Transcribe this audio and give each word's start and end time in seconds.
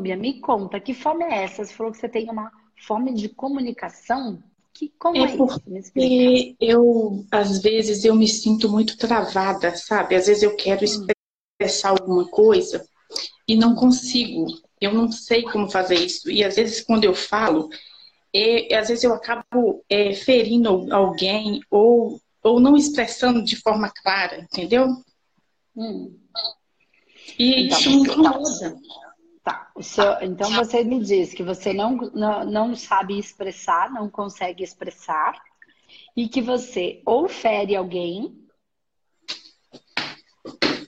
Me 0.00 0.40
conta, 0.40 0.80
que 0.80 0.94
fome 0.94 1.24
é 1.24 1.44
essa? 1.44 1.64
Você 1.64 1.72
falou 1.72 1.92
que 1.92 1.98
você 1.98 2.08
tem 2.08 2.30
uma 2.30 2.50
fome 2.86 3.12
de 3.12 3.28
comunicação? 3.28 4.42
Que, 4.72 4.92
como 4.98 5.16
é, 5.16 5.24
é 5.24 5.36
porque 5.36 6.56
eu, 6.60 7.24
às 7.30 7.60
vezes, 7.60 8.04
eu 8.04 8.14
me 8.14 8.26
sinto 8.26 8.68
muito 8.68 8.96
travada, 8.96 9.76
sabe? 9.76 10.14
Às 10.14 10.26
vezes 10.26 10.42
eu 10.42 10.56
quero 10.56 10.82
hum. 10.82 11.06
expressar 11.58 11.90
alguma 11.90 12.26
coisa 12.28 12.86
e 13.46 13.56
não 13.56 13.74
consigo. 13.74 14.46
Eu 14.80 14.94
não 14.94 15.10
sei 15.10 15.42
como 15.42 15.70
fazer 15.70 15.96
isso. 15.96 16.30
E 16.30 16.42
às 16.42 16.56
vezes, 16.56 16.80
quando 16.80 17.04
eu 17.04 17.14
falo, 17.14 17.68
é, 18.34 18.74
às 18.76 18.88
vezes 18.88 19.04
eu 19.04 19.12
acabo 19.12 19.84
é, 19.88 20.14
ferindo 20.14 20.86
alguém 20.92 21.60
ou, 21.70 22.20
ou 22.42 22.60
não 22.60 22.76
expressando 22.76 23.42
de 23.44 23.56
forma 23.56 23.90
clara, 23.90 24.40
entendeu? 24.40 24.88
Hum. 25.76 26.16
E 27.38 27.66
então, 27.66 27.78
isso 27.78 27.90
me 27.90 27.96
incomoda. 27.96 28.70
Tá. 28.70 29.09
Seu, 29.80 30.20
então 30.22 30.50
você 30.50 30.84
me 30.84 31.00
diz 31.00 31.32
que 31.32 31.42
você 31.42 31.72
não, 31.72 31.96
não, 32.14 32.44
não 32.44 32.76
sabe 32.76 33.18
expressar, 33.18 33.90
não 33.90 34.10
consegue 34.10 34.62
expressar, 34.62 35.40
e 36.16 36.28
que 36.28 36.42
você 36.42 37.02
ou 37.06 37.28
fere 37.28 37.74
alguém, 37.74 38.46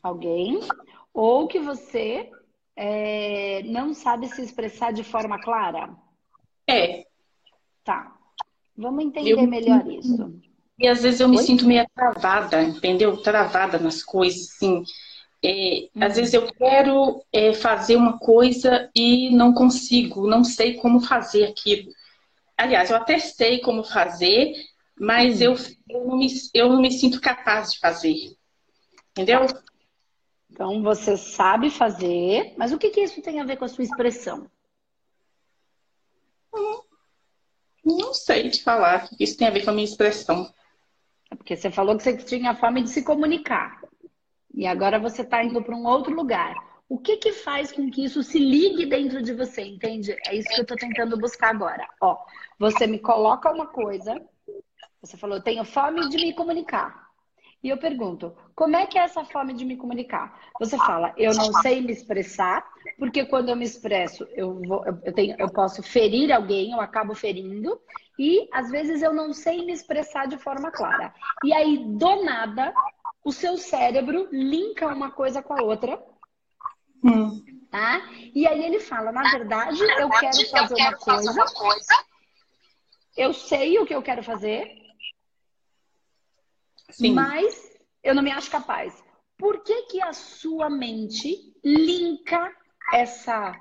alguém, 0.02 0.60
ou 1.14 1.46
que 1.46 1.58
você 1.58 2.30
é, 2.76 3.62
não 3.64 3.94
sabe 3.94 4.28
se 4.28 4.42
expressar 4.42 4.92
de 4.92 5.04
forma 5.04 5.40
clara. 5.40 5.94
É. 6.66 7.06
Tá. 7.84 8.16
Vamos 8.76 9.04
entender 9.04 9.32
eu, 9.32 9.46
melhor 9.46 9.86
isso. 9.90 10.34
E 10.78 10.88
às 10.88 11.02
vezes 11.02 11.20
eu 11.20 11.28
me 11.28 11.38
Oi? 11.38 11.44
sinto 11.44 11.66
meio 11.66 11.86
travada, 11.94 12.62
entendeu? 12.62 13.16
Travada 13.22 13.78
nas 13.78 14.02
coisas, 14.02 14.50
assim. 14.50 14.82
É, 15.44 15.88
hum. 15.94 16.04
Às 16.04 16.16
vezes 16.16 16.34
eu 16.34 16.46
quero 16.52 17.24
é, 17.32 17.52
fazer 17.52 17.96
uma 17.96 18.18
coisa 18.18 18.90
e 18.94 19.30
não 19.30 19.52
consigo, 19.52 20.26
não 20.26 20.44
sei 20.44 20.74
como 20.74 21.00
fazer 21.00 21.44
aquilo. 21.44 21.92
Aliás, 22.56 22.90
eu 22.90 22.96
até 22.96 23.18
sei 23.18 23.58
como 23.58 23.82
fazer, 23.82 24.54
mas 24.98 25.40
hum. 25.40 25.44
eu, 25.44 25.56
eu, 25.88 26.06
não 26.06 26.16
me, 26.16 26.28
eu 26.54 26.68
não 26.68 26.80
me 26.80 26.92
sinto 26.92 27.20
capaz 27.20 27.72
de 27.72 27.80
fazer. 27.80 28.14
Entendeu? 29.10 29.46
Então 30.50 30.82
você 30.82 31.16
sabe 31.16 31.70
fazer, 31.70 32.54
mas 32.56 32.72
o 32.72 32.78
que, 32.78 32.90
que 32.90 33.00
isso 33.00 33.20
tem 33.22 33.40
a 33.40 33.44
ver 33.44 33.56
com 33.56 33.64
a 33.64 33.68
sua 33.68 33.84
expressão? 33.84 34.48
Hum, 36.54 36.82
não 37.84 38.14
sei 38.14 38.50
te 38.50 38.62
falar 38.62 39.06
o 39.06 39.16
que 39.16 39.24
isso 39.24 39.36
tem 39.36 39.48
a 39.48 39.50
ver 39.50 39.64
com 39.64 39.70
a 39.70 39.72
minha 39.72 39.84
expressão. 39.84 40.52
É 41.30 41.34
porque 41.34 41.56
você 41.56 41.70
falou 41.70 41.96
que 41.96 42.02
você 42.02 42.16
tinha 42.18 42.54
fome 42.54 42.82
de 42.82 42.90
se 42.90 43.02
comunicar. 43.02 43.80
E 44.54 44.66
agora 44.66 44.98
você 44.98 45.22
está 45.22 45.42
indo 45.42 45.62
para 45.62 45.74
um 45.74 45.86
outro 45.86 46.14
lugar. 46.14 46.54
O 46.88 46.98
que 46.98 47.16
que 47.16 47.32
faz 47.32 47.72
com 47.72 47.90
que 47.90 48.04
isso 48.04 48.22
se 48.22 48.38
ligue 48.38 48.84
dentro 48.86 49.22
de 49.22 49.32
você, 49.32 49.62
entende? 49.62 50.14
É 50.26 50.36
isso 50.36 50.48
que 50.48 50.60
eu 50.60 50.62
estou 50.62 50.76
tentando 50.76 51.16
buscar 51.16 51.48
agora. 51.48 51.86
Ó, 52.00 52.18
você 52.58 52.86
me 52.86 52.98
coloca 52.98 53.50
uma 53.50 53.66
coisa, 53.66 54.14
você 55.00 55.16
falou, 55.16 55.38
eu 55.38 55.42
tenho 55.42 55.64
fome 55.64 56.08
de 56.08 56.18
me 56.18 56.34
comunicar. 56.34 57.02
E 57.62 57.68
eu 57.68 57.78
pergunto, 57.78 58.36
como 58.56 58.74
é 58.74 58.86
que 58.86 58.98
é 58.98 59.02
essa 59.02 59.24
fome 59.24 59.54
de 59.54 59.64
me 59.64 59.76
comunicar? 59.76 60.38
Você 60.58 60.76
fala, 60.76 61.14
eu 61.16 61.32
não 61.32 61.52
sei 61.54 61.80
me 61.80 61.92
expressar, 61.92 62.66
porque 62.98 63.24
quando 63.24 63.50
eu 63.50 63.56
me 63.56 63.64
expresso, 63.64 64.26
eu, 64.32 64.60
vou, 64.66 64.84
eu, 64.84 65.12
tenho, 65.14 65.36
eu 65.38 65.48
posso 65.48 65.80
ferir 65.80 66.32
alguém, 66.32 66.72
eu 66.72 66.80
acabo 66.80 67.14
ferindo, 67.14 67.80
e 68.18 68.48
às 68.52 68.68
vezes 68.68 69.00
eu 69.00 69.14
não 69.14 69.32
sei 69.32 69.64
me 69.64 69.72
expressar 69.72 70.26
de 70.26 70.36
forma 70.38 70.72
clara. 70.72 71.14
E 71.44 71.52
aí, 71.52 71.78
do 71.78 72.24
nada, 72.24 72.74
o 73.24 73.32
seu 73.32 73.56
cérebro 73.56 74.28
linka 74.32 74.86
uma 74.86 75.10
coisa 75.10 75.42
com 75.42 75.54
a 75.54 75.62
outra. 75.62 76.02
Hum. 77.04 77.44
Tá? 77.70 78.02
E 78.34 78.46
aí 78.46 78.64
ele 78.64 78.80
fala, 78.80 79.10
na 79.10 79.22
verdade, 79.30 79.80
eu 79.82 80.10
quero 80.10 80.50
fazer 80.50 81.30
uma 81.30 81.46
coisa. 81.46 82.04
Eu 83.16 83.32
sei 83.32 83.78
o 83.78 83.86
que 83.86 83.94
eu 83.94 84.02
quero 84.02 84.22
fazer. 84.22 84.70
Sim. 86.90 87.14
Mas 87.14 87.72
eu 88.02 88.14
não 88.14 88.22
me 88.22 88.30
acho 88.30 88.50
capaz. 88.50 89.02
Por 89.38 89.62
que 89.62 89.82
que 89.82 90.02
a 90.02 90.12
sua 90.12 90.68
mente 90.68 91.54
linka 91.64 92.52
essa 92.92 93.54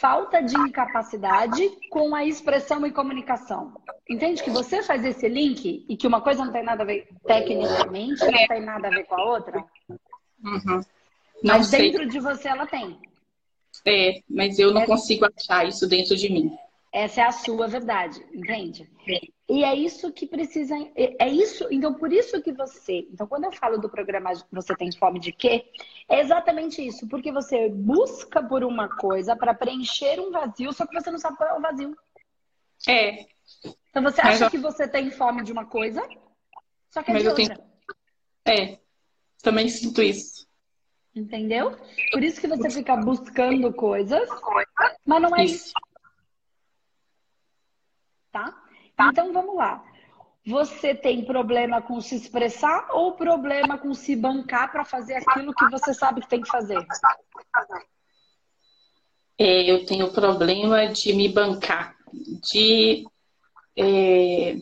falta 0.00 0.42
de 0.42 0.56
incapacidade 0.56 1.62
com 1.90 2.14
a 2.14 2.24
expressão 2.24 2.86
e 2.86 2.90
comunicação. 2.90 3.74
Entende 4.08 4.42
que 4.42 4.50
você 4.50 4.82
faz 4.82 5.04
esse 5.04 5.28
link 5.28 5.84
e 5.88 5.96
que 5.96 6.06
uma 6.06 6.22
coisa 6.22 6.44
não 6.44 6.50
tem 6.50 6.64
nada 6.64 6.82
a 6.82 6.86
ver 6.86 7.06
tecnicamente, 7.26 8.24
não 8.24 8.46
tem 8.48 8.62
nada 8.62 8.88
a 8.88 8.90
ver 8.90 9.04
com 9.04 9.14
a 9.14 9.24
outra? 9.24 9.64
Uhum. 10.42 10.80
Mas 11.44 11.66
sei. 11.66 11.92
dentro 11.92 12.08
de 12.08 12.18
você 12.18 12.48
ela 12.48 12.66
tem. 12.66 12.98
É, 13.86 14.20
mas 14.28 14.58
eu 14.58 14.72
não 14.72 14.82
é... 14.82 14.86
consigo 14.86 15.26
achar 15.26 15.68
isso 15.68 15.86
dentro 15.86 16.16
de 16.16 16.32
mim. 16.32 16.56
Essa 16.92 17.20
é 17.20 17.24
a 17.24 17.32
sua 17.32 17.68
verdade, 17.68 18.20
entende? 18.32 18.90
É. 19.06 19.20
E 19.50 19.64
é 19.64 19.74
isso 19.74 20.12
que 20.12 20.28
precisa. 20.28 20.76
É, 20.94 21.24
é 21.24 21.28
isso. 21.28 21.66
Então, 21.72 21.92
por 21.94 22.12
isso 22.12 22.40
que 22.40 22.52
você. 22.52 23.08
Então, 23.12 23.26
quando 23.26 23.44
eu 23.44 23.52
falo 23.52 23.78
do 23.78 23.88
programa 23.88 24.30
Você 24.52 24.76
Tem 24.76 24.92
Fome 24.92 25.18
de 25.18 25.32
Quê? 25.32 25.64
É 26.08 26.20
exatamente 26.20 26.86
isso. 26.86 27.08
Porque 27.08 27.32
você 27.32 27.68
busca 27.68 28.40
por 28.40 28.62
uma 28.62 28.88
coisa 28.88 29.34
para 29.34 29.52
preencher 29.52 30.20
um 30.20 30.30
vazio, 30.30 30.72
só 30.72 30.86
que 30.86 30.94
você 30.94 31.10
não 31.10 31.18
sabe 31.18 31.36
qual 31.36 31.50
é 31.50 31.58
o 31.58 31.60
vazio. 31.60 31.96
É. 32.88 33.26
Então, 33.90 34.02
você 34.04 34.20
acha 34.20 34.44
eu... 34.44 34.50
que 34.50 34.58
você 34.58 34.86
tem 34.86 35.10
fome 35.10 35.42
de 35.42 35.50
uma 35.50 35.66
coisa, 35.66 36.00
só 36.88 37.02
que 37.02 37.10
é 37.10 37.14
Mas 37.14 37.22
de 37.24 37.28
outra. 37.28 37.56
Tenho... 38.44 38.70
É. 38.72 38.78
Também 39.42 39.68
sinto 39.68 40.00
isso. 40.00 40.48
Entendeu? 41.12 41.76
Por 42.12 42.22
isso 42.22 42.40
que 42.40 42.46
você 42.46 42.70
fica 42.70 42.94
buscando 42.96 43.72
coisas, 43.74 44.28
mas 45.04 45.20
não 45.20 45.36
é 45.36 45.44
isso. 45.44 45.66
isso 45.66 45.72
tá? 48.30 48.62
Tá? 49.00 49.08
Então 49.08 49.32
vamos 49.32 49.56
lá. 49.56 49.82
Você 50.46 50.94
tem 50.94 51.24
problema 51.24 51.80
com 51.80 52.00
se 52.00 52.16
expressar 52.16 52.88
ou 52.92 53.12
problema 53.12 53.78
com 53.78 53.92
se 53.94 54.14
bancar 54.14 54.70
para 54.70 54.84
fazer 54.84 55.14
aquilo 55.14 55.54
que 55.54 55.70
você 55.70 55.94
sabe 55.94 56.20
que 56.20 56.28
tem 56.28 56.40
que 56.40 56.48
fazer? 56.48 56.78
É, 59.38 59.70
eu 59.70 59.86
tenho 59.86 60.12
problema 60.12 60.86
de 60.88 61.12
me 61.14 61.28
bancar, 61.28 61.96
de 62.52 63.06
é, 63.76 64.56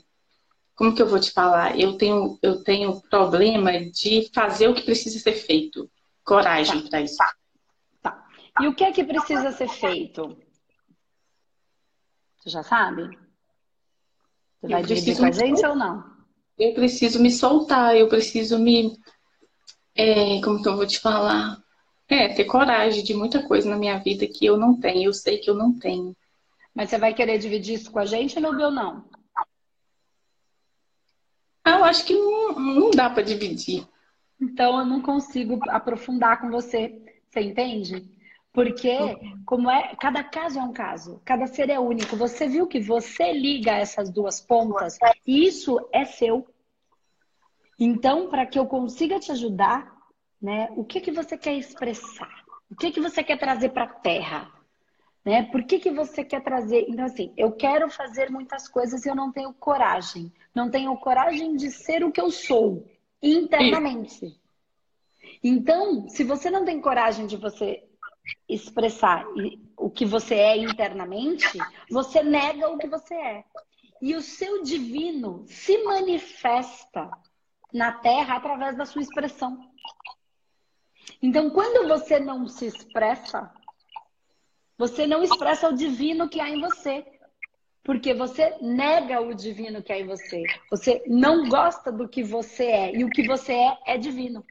como 0.74 0.94
que 0.94 1.02
eu 1.02 1.08
vou 1.08 1.18
te 1.18 1.32
falar? 1.32 1.78
Eu 1.78 1.96
tenho, 1.96 2.38
eu 2.42 2.62
tenho 2.62 3.00
problema 3.02 3.72
de 3.90 4.30
fazer 4.32 4.68
o 4.68 4.74
que 4.74 4.82
precisa 4.82 5.18
ser 5.18 5.34
feito. 5.34 5.90
Coragem 6.24 6.82
tá. 6.82 6.88
para 6.90 7.00
isso. 7.00 7.16
Tá. 8.02 8.26
E 8.60 8.68
o 8.68 8.74
que 8.74 8.84
é 8.84 8.92
que 8.92 9.02
precisa 9.02 9.50
ser 9.52 9.68
feito? 9.68 10.38
Você 12.36 12.50
já 12.50 12.62
sabe? 12.62 13.27
Você 14.60 14.68
vai 14.68 14.82
dividir 14.82 15.16
com 15.16 15.26
a 15.26 15.30
gente 15.30 15.66
ou 15.66 15.74
não? 15.74 16.04
Eu 16.58 16.74
preciso 16.74 17.22
me 17.22 17.30
soltar, 17.30 17.96
eu 17.96 18.08
preciso 18.08 18.58
me. 18.58 18.98
É, 19.94 20.40
como 20.42 20.62
que 20.62 20.68
eu 20.68 20.76
vou 20.76 20.86
te 20.86 20.98
falar? 20.98 21.62
É, 22.08 22.28
ter 22.28 22.44
coragem 22.44 23.04
de 23.04 23.14
muita 23.14 23.46
coisa 23.46 23.68
na 23.68 23.76
minha 23.76 23.98
vida 23.98 24.26
que 24.26 24.46
eu 24.46 24.56
não 24.56 24.78
tenho, 24.78 25.08
eu 25.08 25.12
sei 25.12 25.38
que 25.38 25.48
eu 25.48 25.54
não 25.54 25.78
tenho. 25.78 26.16
Mas 26.74 26.90
você 26.90 26.98
vai 26.98 27.14
querer 27.14 27.38
dividir 27.38 27.74
isso 27.74 27.90
com 27.90 27.98
a 27.98 28.06
gente 28.06 28.38
ou 28.38 28.70
não? 28.70 29.04
Ah, 31.64 31.78
eu 31.78 31.84
acho 31.84 32.04
que 32.04 32.14
não, 32.14 32.58
não 32.58 32.90
dá 32.90 33.10
para 33.10 33.22
dividir. 33.22 33.86
Então 34.40 34.78
eu 34.78 34.86
não 34.86 35.02
consigo 35.02 35.58
aprofundar 35.68 36.40
com 36.40 36.50
você. 36.50 37.00
Você 37.28 37.40
entende? 37.40 38.08
Porque, 38.58 38.98
como 39.46 39.70
é, 39.70 39.94
cada 40.00 40.24
caso 40.24 40.58
é 40.58 40.62
um 40.62 40.72
caso, 40.72 41.22
cada 41.24 41.46
ser 41.46 41.70
é 41.70 41.78
único. 41.78 42.16
Você 42.16 42.48
viu 42.48 42.66
que 42.66 42.80
você 42.80 43.32
liga 43.32 43.70
essas 43.70 44.10
duas 44.10 44.40
pontas 44.40 44.98
e 45.24 45.46
isso 45.46 45.78
é 45.92 46.04
seu. 46.04 46.44
Então, 47.78 48.28
para 48.28 48.44
que 48.44 48.58
eu 48.58 48.66
consiga 48.66 49.20
te 49.20 49.30
ajudar, 49.30 49.96
né, 50.42 50.68
o 50.76 50.84
que 50.84 51.00
que 51.00 51.12
você 51.12 51.38
quer 51.38 51.54
expressar? 51.54 52.44
O 52.68 52.74
que 52.74 52.90
que 52.90 53.00
você 53.00 53.22
quer 53.22 53.38
trazer 53.38 53.68
para 53.68 53.84
a 53.84 53.94
Terra? 53.94 54.52
Né? 55.24 55.44
Por 55.44 55.62
que, 55.62 55.78
que 55.78 55.92
você 55.92 56.24
quer 56.24 56.42
trazer? 56.42 56.86
Então, 56.88 57.04
assim, 57.04 57.32
eu 57.36 57.52
quero 57.52 57.88
fazer 57.88 58.30
muitas 58.30 58.66
coisas 58.66 59.06
e 59.06 59.08
eu 59.08 59.14
não 59.14 59.30
tenho 59.30 59.54
coragem. 59.54 60.32
Não 60.52 60.68
tenho 60.68 60.96
coragem 60.96 61.54
de 61.54 61.70
ser 61.70 62.02
o 62.02 62.10
que 62.10 62.20
eu 62.20 62.32
sou 62.32 62.84
internamente. 63.22 64.36
Então, 65.44 66.08
se 66.08 66.24
você 66.24 66.50
não 66.50 66.64
tem 66.64 66.80
coragem 66.80 67.26
de 67.26 67.36
você 67.36 67.87
expressar 68.48 69.24
o 69.76 69.90
que 69.90 70.04
você 70.04 70.34
é 70.34 70.56
internamente, 70.56 71.58
você 71.90 72.22
nega 72.22 72.70
o 72.70 72.78
que 72.78 72.86
você 72.86 73.14
é. 73.14 73.44
E 74.00 74.14
o 74.14 74.22
seu 74.22 74.62
divino 74.62 75.44
se 75.46 75.82
manifesta 75.84 77.10
na 77.72 77.92
Terra 77.92 78.36
através 78.36 78.76
da 78.76 78.86
sua 78.86 79.02
expressão. 79.02 79.58
Então, 81.20 81.50
quando 81.50 81.88
você 81.88 82.20
não 82.20 82.46
se 82.46 82.66
expressa, 82.66 83.52
você 84.76 85.06
não 85.06 85.22
expressa 85.22 85.68
o 85.68 85.76
divino 85.76 86.28
que 86.28 86.40
há 86.40 86.48
em 86.48 86.60
você. 86.60 87.04
Porque 87.82 88.12
você 88.12 88.56
nega 88.60 89.20
o 89.20 89.34
divino 89.34 89.82
que 89.82 89.92
há 89.92 89.98
em 89.98 90.06
você. 90.06 90.42
Você 90.70 91.02
não 91.06 91.48
gosta 91.48 91.90
do 91.90 92.08
que 92.08 92.22
você 92.22 92.64
é. 92.64 92.94
E 92.94 93.02
o 93.02 93.10
que 93.10 93.26
você 93.26 93.54
é 93.54 93.78
é 93.86 93.98
divino. 93.98 94.44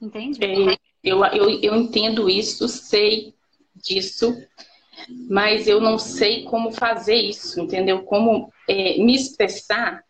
Entende? 0.00 0.38
Eu, 1.02 1.24
eu, 1.24 1.60
eu 1.60 1.76
entendo 1.76 2.28
isso, 2.28 2.68
sei 2.68 3.34
disso, 3.74 4.36
mas 5.28 5.66
eu 5.66 5.80
não 5.80 5.98
sei 5.98 6.44
como 6.44 6.72
fazer 6.72 7.14
isso, 7.14 7.60
entendeu? 7.60 8.02
Como 8.02 8.52
é, 8.68 8.98
me 8.98 9.14
expressar 9.14 10.02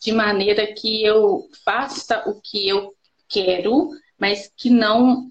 de 0.00 0.12
maneira 0.12 0.72
que 0.74 1.02
eu 1.02 1.48
faça 1.64 2.28
o 2.28 2.40
que 2.40 2.68
eu 2.68 2.94
quero, 3.28 3.90
mas 4.18 4.52
que 4.56 4.70
não 4.70 5.30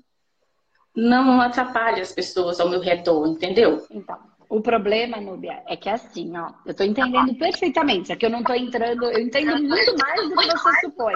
não 0.95 1.41
atrapalhe 1.41 2.01
as 2.01 2.11
pessoas 2.11 2.59
ao 2.59 2.69
meu 2.69 2.79
redor, 2.79 3.25
entendeu? 3.27 3.83
Então, 3.89 4.19
o 4.47 4.61
problema, 4.61 5.19
Núbia, 5.19 5.63
é 5.65 5.75
que 5.75 5.89
é 5.89 5.93
assim, 5.93 6.37
ó, 6.37 6.51
eu 6.65 6.73
tô 6.75 6.83
entendendo 6.83 7.33
perfeitamente, 7.35 8.11
é 8.11 8.15
que 8.15 8.25
eu 8.25 8.29
não 8.29 8.43
tô 8.43 8.53
entrando, 8.53 9.05
eu 9.05 9.19
entendo 9.19 9.57
muito 9.63 9.95
mais 9.97 10.21
do 10.21 10.35
que 10.35 10.45
você 10.45 10.79
supõe. 10.81 11.15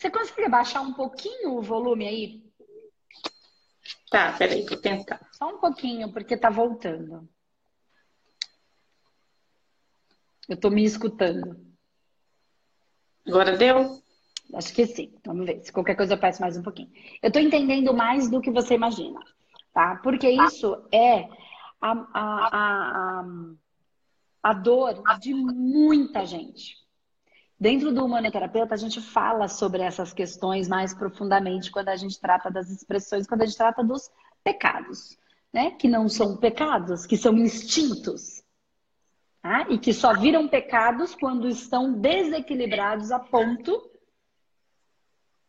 Você 0.00 0.10
consegue 0.10 0.48
baixar 0.48 0.80
um 0.80 0.94
pouquinho 0.94 1.58
o 1.58 1.60
volume 1.60 2.08
aí? 2.08 2.42
Tá, 4.10 4.32
peraí, 4.32 4.64
vou 4.64 4.80
tentar. 4.80 5.20
Só 5.32 5.54
um 5.54 5.58
pouquinho, 5.58 6.10
porque 6.10 6.38
tá 6.38 6.48
voltando. 6.48 7.28
Eu 10.48 10.56
tô 10.56 10.70
me 10.70 10.82
escutando. 10.82 11.54
Agora 13.28 13.58
deu? 13.58 14.02
Acho 14.54 14.72
que 14.72 14.86
sim. 14.86 15.14
Vamos 15.22 15.44
ver. 15.44 15.62
Se 15.62 15.70
qualquer 15.70 15.96
coisa 15.96 16.14
eu 16.14 16.18
peço 16.18 16.40
mais 16.40 16.56
um 16.56 16.62
pouquinho. 16.62 16.90
Eu 17.22 17.30
tô 17.30 17.38
entendendo 17.38 17.92
mais 17.92 18.30
do 18.30 18.40
que 18.40 18.50
você 18.50 18.76
imagina, 18.76 19.20
tá? 19.74 19.96
Porque 20.02 20.30
isso 20.30 20.82
é 20.90 21.28
a, 21.78 21.92
a, 22.14 22.48
a, 22.52 23.24
a, 24.44 24.52
dor 24.54 25.02
de 25.20 25.34
muita 25.34 26.24
gente. 26.24 26.79
Dentro 27.60 27.92
do 27.92 28.02
humanoterapeuta, 28.06 28.72
a 28.72 28.78
gente 28.78 29.02
fala 29.02 29.46
sobre 29.46 29.82
essas 29.82 30.14
questões 30.14 30.66
mais 30.66 30.94
profundamente 30.94 31.70
quando 31.70 31.90
a 31.90 31.96
gente 31.96 32.18
trata 32.18 32.50
das 32.50 32.70
expressões, 32.70 33.26
quando 33.26 33.42
a 33.42 33.44
gente 33.44 33.58
trata 33.58 33.84
dos 33.84 34.10
pecados, 34.42 35.18
né? 35.52 35.72
Que 35.72 35.86
não 35.86 36.08
são 36.08 36.38
pecados, 36.38 37.04
que 37.04 37.18
são 37.18 37.36
instintos. 37.36 38.42
Tá? 39.42 39.66
E 39.68 39.78
que 39.78 39.92
só 39.92 40.14
viram 40.14 40.48
pecados 40.48 41.14
quando 41.14 41.48
estão 41.48 41.92
desequilibrados 41.92 43.10
a 43.10 43.18
ponto 43.18 43.90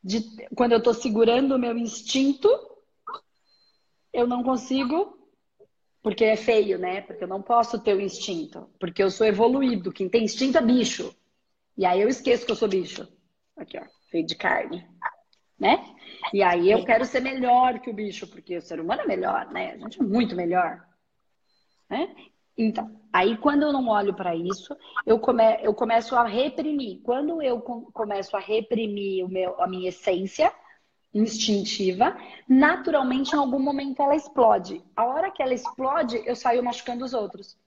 de 0.04 0.22
quando 0.54 0.74
eu 0.74 0.80
estou 0.80 0.94
segurando 0.94 1.56
o 1.56 1.60
meu 1.60 1.78
instinto, 1.78 2.50
eu 4.12 4.28
não 4.28 4.44
consigo, 4.44 5.18
porque 6.02 6.26
é 6.26 6.36
feio, 6.36 6.78
né? 6.78 7.02
Porque 7.02 7.24
eu 7.24 7.28
não 7.28 7.42
posso 7.42 7.80
ter 7.80 7.96
o 7.96 8.02
instinto, 8.02 8.70
porque 8.78 9.02
eu 9.02 9.10
sou 9.10 9.26
evoluído. 9.26 9.94
Quem 9.94 10.10
tem 10.10 10.26
instinto 10.26 10.58
é 10.58 10.62
bicho. 10.62 11.16
E 11.82 11.86
aí 11.88 12.00
eu 12.00 12.08
esqueço 12.08 12.46
que 12.46 12.52
eu 12.52 12.56
sou 12.56 12.68
bicho. 12.68 13.08
Aqui, 13.58 13.76
ó, 13.76 13.82
feio 14.12 14.24
de 14.24 14.36
carne, 14.36 14.88
né? 15.60 15.84
E 16.32 16.44
aí 16.44 16.70
eu 16.70 16.86
quero 16.86 17.04
ser 17.06 17.22
melhor 17.22 17.80
que 17.80 17.90
o 17.90 17.94
bicho, 17.94 18.28
porque 18.28 18.56
o 18.56 18.62
ser 18.62 18.80
humano 18.80 19.02
é 19.02 19.08
melhor, 19.08 19.52
né? 19.52 19.72
A 19.72 19.78
gente 19.78 20.00
é 20.00 20.04
muito 20.04 20.36
melhor. 20.36 20.80
Né? 21.90 22.16
Então, 22.56 23.02
aí 23.12 23.36
quando 23.36 23.64
eu 23.64 23.74
não 23.74 23.88
olho 23.88 24.14
para 24.14 24.36
isso, 24.36 24.78
eu, 25.08 25.18
come, 25.18 25.44
eu 25.64 25.74
começo 25.74 26.16
a 26.16 26.24
reprimir. 26.24 27.02
Quando 27.02 27.42
eu 27.42 27.60
começo 27.60 28.38
a 28.38 28.40
reprimir 28.40 29.26
o 29.26 29.28
meu, 29.28 29.60
a 29.60 29.66
minha 29.66 29.90
essência 29.90 30.54
instintiva, 31.12 32.16
naturalmente 32.48 33.34
em 33.34 33.40
algum 33.40 33.60
momento 33.60 34.04
ela 34.04 34.16
explode. 34.16 34.84
A 34.96 35.04
hora 35.06 35.32
que 35.32 35.42
ela 35.42 35.56
explode, 35.56 36.22
eu 36.28 36.36
saio 36.36 36.64
machucando 36.64 37.04
os 37.04 37.16
outros. 37.16 37.58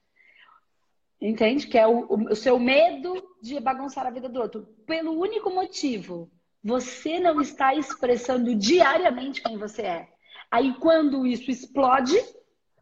Entende? 1.27 1.67
Que 1.67 1.79
é 1.79 1.87
o, 1.87 2.07
o, 2.07 2.37
seu 2.37 2.59
medo 2.59 3.15
de 3.41 3.59
bagunçar 3.59 4.07
a 4.07 4.11
vida 4.11 4.29
do 4.29 4.39
outro. 4.39 4.67
Pelo 4.87 5.19
único 5.19 5.49
motivo, 5.49 6.31
você 6.63 7.19
não 7.19 7.41
está 7.41 7.75
expressando 7.75 8.55
diariamente 8.55 9.41
quem 9.41 9.57
você 9.57 9.83
é. 9.83 10.09
Aí 10.51 10.75
quando 10.75 11.27
isso 11.27 11.51
explode, 11.51 12.15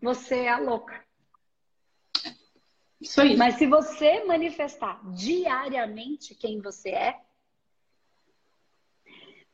você 0.02 0.40
é 0.40 0.48
a 0.48 0.58
louca. 0.58 1.04
Isso 3.00 3.20
aí. 3.20 3.36
Mas 3.36 3.54
se 3.54 3.66
você 3.68 4.24
manifestar 4.24 5.00
diariamente 5.14 6.34
quem 6.34 6.60
você 6.60 6.90
é, 6.90 7.20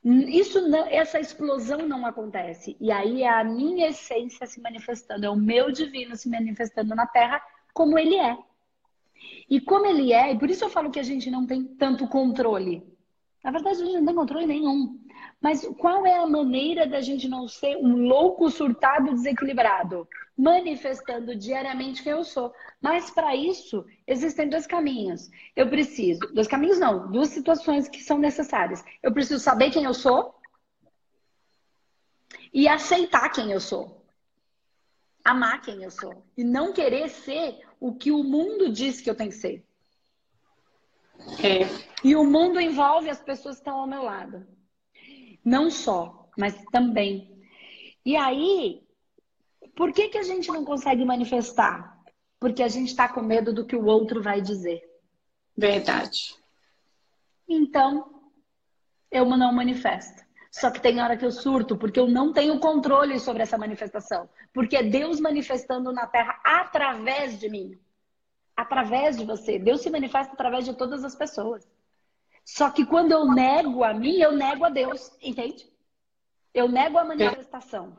isso 0.02 0.66
não, 0.66 0.86
essa 0.86 1.20
explosão 1.20 1.86
não 1.86 2.06
acontece. 2.06 2.74
E 2.80 2.90
aí 2.90 3.22
é 3.22 3.28
a 3.28 3.44
minha 3.44 3.88
essência 3.88 4.46
se 4.46 4.62
manifestando, 4.62 5.26
é 5.26 5.28
o 5.28 5.36
meu 5.36 5.70
divino 5.70 6.16
se 6.16 6.30
manifestando 6.30 6.94
na 6.94 7.06
Terra 7.06 7.38
como 7.74 7.98
ele 7.98 8.16
é. 8.16 8.47
E 9.48 9.60
como 9.60 9.86
ele 9.86 10.12
é, 10.12 10.32
e 10.32 10.38
por 10.38 10.50
isso 10.50 10.64
eu 10.64 10.70
falo 10.70 10.90
que 10.90 11.00
a 11.00 11.02
gente 11.02 11.30
não 11.30 11.46
tem 11.46 11.64
tanto 11.64 12.06
controle. 12.06 12.82
Na 13.42 13.50
verdade, 13.50 13.80
a 13.80 13.84
gente 13.84 13.98
não 13.98 14.06
tem 14.06 14.14
controle 14.14 14.46
nenhum. 14.46 14.98
Mas 15.40 15.64
qual 15.78 16.04
é 16.04 16.18
a 16.18 16.26
maneira 16.26 16.86
da 16.86 17.00
gente 17.00 17.28
não 17.28 17.46
ser 17.46 17.76
um 17.76 17.96
louco 17.96 18.50
surtado 18.50 19.12
desequilibrado? 19.12 20.06
Manifestando 20.36 21.34
diariamente 21.36 22.02
quem 22.02 22.12
eu 22.12 22.24
sou. 22.24 22.52
Mas 22.80 23.10
para 23.10 23.34
isso, 23.36 23.84
existem 24.06 24.48
dois 24.48 24.66
caminhos. 24.66 25.30
Eu 25.54 25.68
preciso, 25.68 26.20
dois 26.34 26.48
caminhos 26.48 26.78
não, 26.78 27.10
duas 27.10 27.28
situações 27.28 27.88
que 27.88 28.02
são 28.02 28.18
necessárias. 28.18 28.84
Eu 29.02 29.12
preciso 29.12 29.42
saber 29.42 29.70
quem 29.70 29.84
eu 29.84 29.94
sou 29.94 30.34
e 32.52 32.68
aceitar 32.68 33.28
quem 33.30 33.52
eu 33.52 33.60
sou. 33.60 33.98
Amar 35.28 35.60
quem 35.60 35.82
eu 35.82 35.90
sou. 35.90 36.24
E 36.38 36.42
não 36.42 36.72
querer 36.72 37.10
ser 37.10 37.60
o 37.78 37.94
que 37.94 38.10
o 38.10 38.24
mundo 38.24 38.72
diz 38.72 38.98
que 38.98 39.10
eu 39.10 39.14
tenho 39.14 39.28
que 39.28 39.36
ser. 39.36 39.62
É. 41.44 41.68
E 42.02 42.16
o 42.16 42.24
mundo 42.24 42.58
envolve 42.58 43.10
as 43.10 43.20
pessoas 43.20 43.56
que 43.56 43.60
estão 43.60 43.76
ao 43.76 43.86
meu 43.86 44.02
lado. 44.04 44.46
Não 45.44 45.70
só, 45.70 46.30
mas 46.38 46.54
também. 46.72 47.38
E 48.06 48.16
aí, 48.16 48.82
por 49.76 49.92
que, 49.92 50.08
que 50.08 50.16
a 50.16 50.22
gente 50.22 50.48
não 50.48 50.64
consegue 50.64 51.04
manifestar? 51.04 52.02
Porque 52.40 52.62
a 52.62 52.68
gente 52.68 52.88
está 52.88 53.06
com 53.06 53.20
medo 53.20 53.52
do 53.52 53.66
que 53.66 53.76
o 53.76 53.84
outro 53.84 54.22
vai 54.22 54.40
dizer. 54.40 54.80
Verdade. 55.54 56.34
Então, 57.46 58.22
eu 59.10 59.26
não 59.26 59.52
manifesto. 59.52 60.24
Só 60.60 60.72
que 60.72 60.80
tem 60.80 61.00
hora 61.00 61.16
que 61.16 61.24
eu 61.24 61.30
surto, 61.30 61.76
porque 61.76 62.00
eu 62.00 62.08
não 62.08 62.32
tenho 62.32 62.58
controle 62.58 63.20
sobre 63.20 63.42
essa 63.42 63.56
manifestação. 63.56 64.28
Porque 64.52 64.76
é 64.76 64.82
Deus 64.82 65.20
manifestando 65.20 65.92
na 65.92 66.04
terra 66.06 66.40
através 66.44 67.38
de 67.38 67.48
mim. 67.48 67.78
Através 68.56 69.16
de 69.16 69.24
você. 69.24 69.56
Deus 69.56 69.82
se 69.82 69.88
manifesta 69.90 70.32
através 70.32 70.64
de 70.64 70.74
todas 70.74 71.04
as 71.04 71.14
pessoas. 71.14 71.64
Só 72.44 72.70
que 72.70 72.84
quando 72.84 73.12
eu 73.12 73.24
nego 73.26 73.84
a 73.84 73.94
mim, 73.94 74.18
eu 74.18 74.32
nego 74.32 74.64
a 74.64 74.68
Deus, 74.68 75.16
entende? 75.22 75.70
Eu 76.52 76.66
nego 76.66 76.98
a 76.98 77.04
manifestação. 77.04 77.96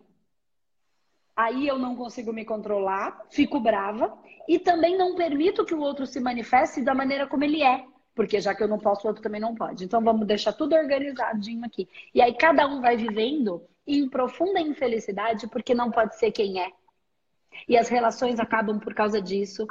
Aí 1.34 1.66
eu 1.66 1.80
não 1.80 1.96
consigo 1.96 2.34
me 2.34 2.44
controlar, 2.44 3.26
fico 3.30 3.62
brava 3.62 4.22
e 4.50 4.60
também 4.60 4.98
não 4.98 5.16
permito 5.16 5.64
que 5.64 5.74
o 5.74 5.80
outro 5.80 6.06
se 6.06 6.20
manifeste 6.20 6.82
da 6.82 6.94
maneira 6.94 7.26
como 7.26 7.46
ele 7.46 7.64
é. 7.64 7.86
Porque 8.20 8.42
já 8.42 8.54
que 8.54 8.62
eu 8.62 8.68
não 8.68 8.78
posso, 8.78 9.06
o 9.06 9.08
outro 9.08 9.24
também 9.24 9.40
não 9.40 9.56
pode. 9.56 9.86
Então 9.86 10.02
vamos 10.02 10.28
deixar 10.28 10.52
tudo 10.52 10.76
organizadinho 10.76 11.64
aqui. 11.64 11.88
E 12.14 12.22
aí 12.22 12.34
cada 12.34 12.68
um 12.68 12.82
vai 12.82 12.98
vivendo 12.98 13.64
em 13.88 14.10
profunda 14.10 14.60
infelicidade 14.60 15.48
porque 15.48 15.74
não 15.74 15.90
pode 15.90 16.18
ser 16.18 16.30
quem 16.30 16.60
é. 16.60 16.70
E 17.66 17.78
as 17.78 17.88
relações 17.88 18.38
acabam 18.38 18.78
por 18.78 18.94
causa 18.94 19.22
disso. 19.22 19.66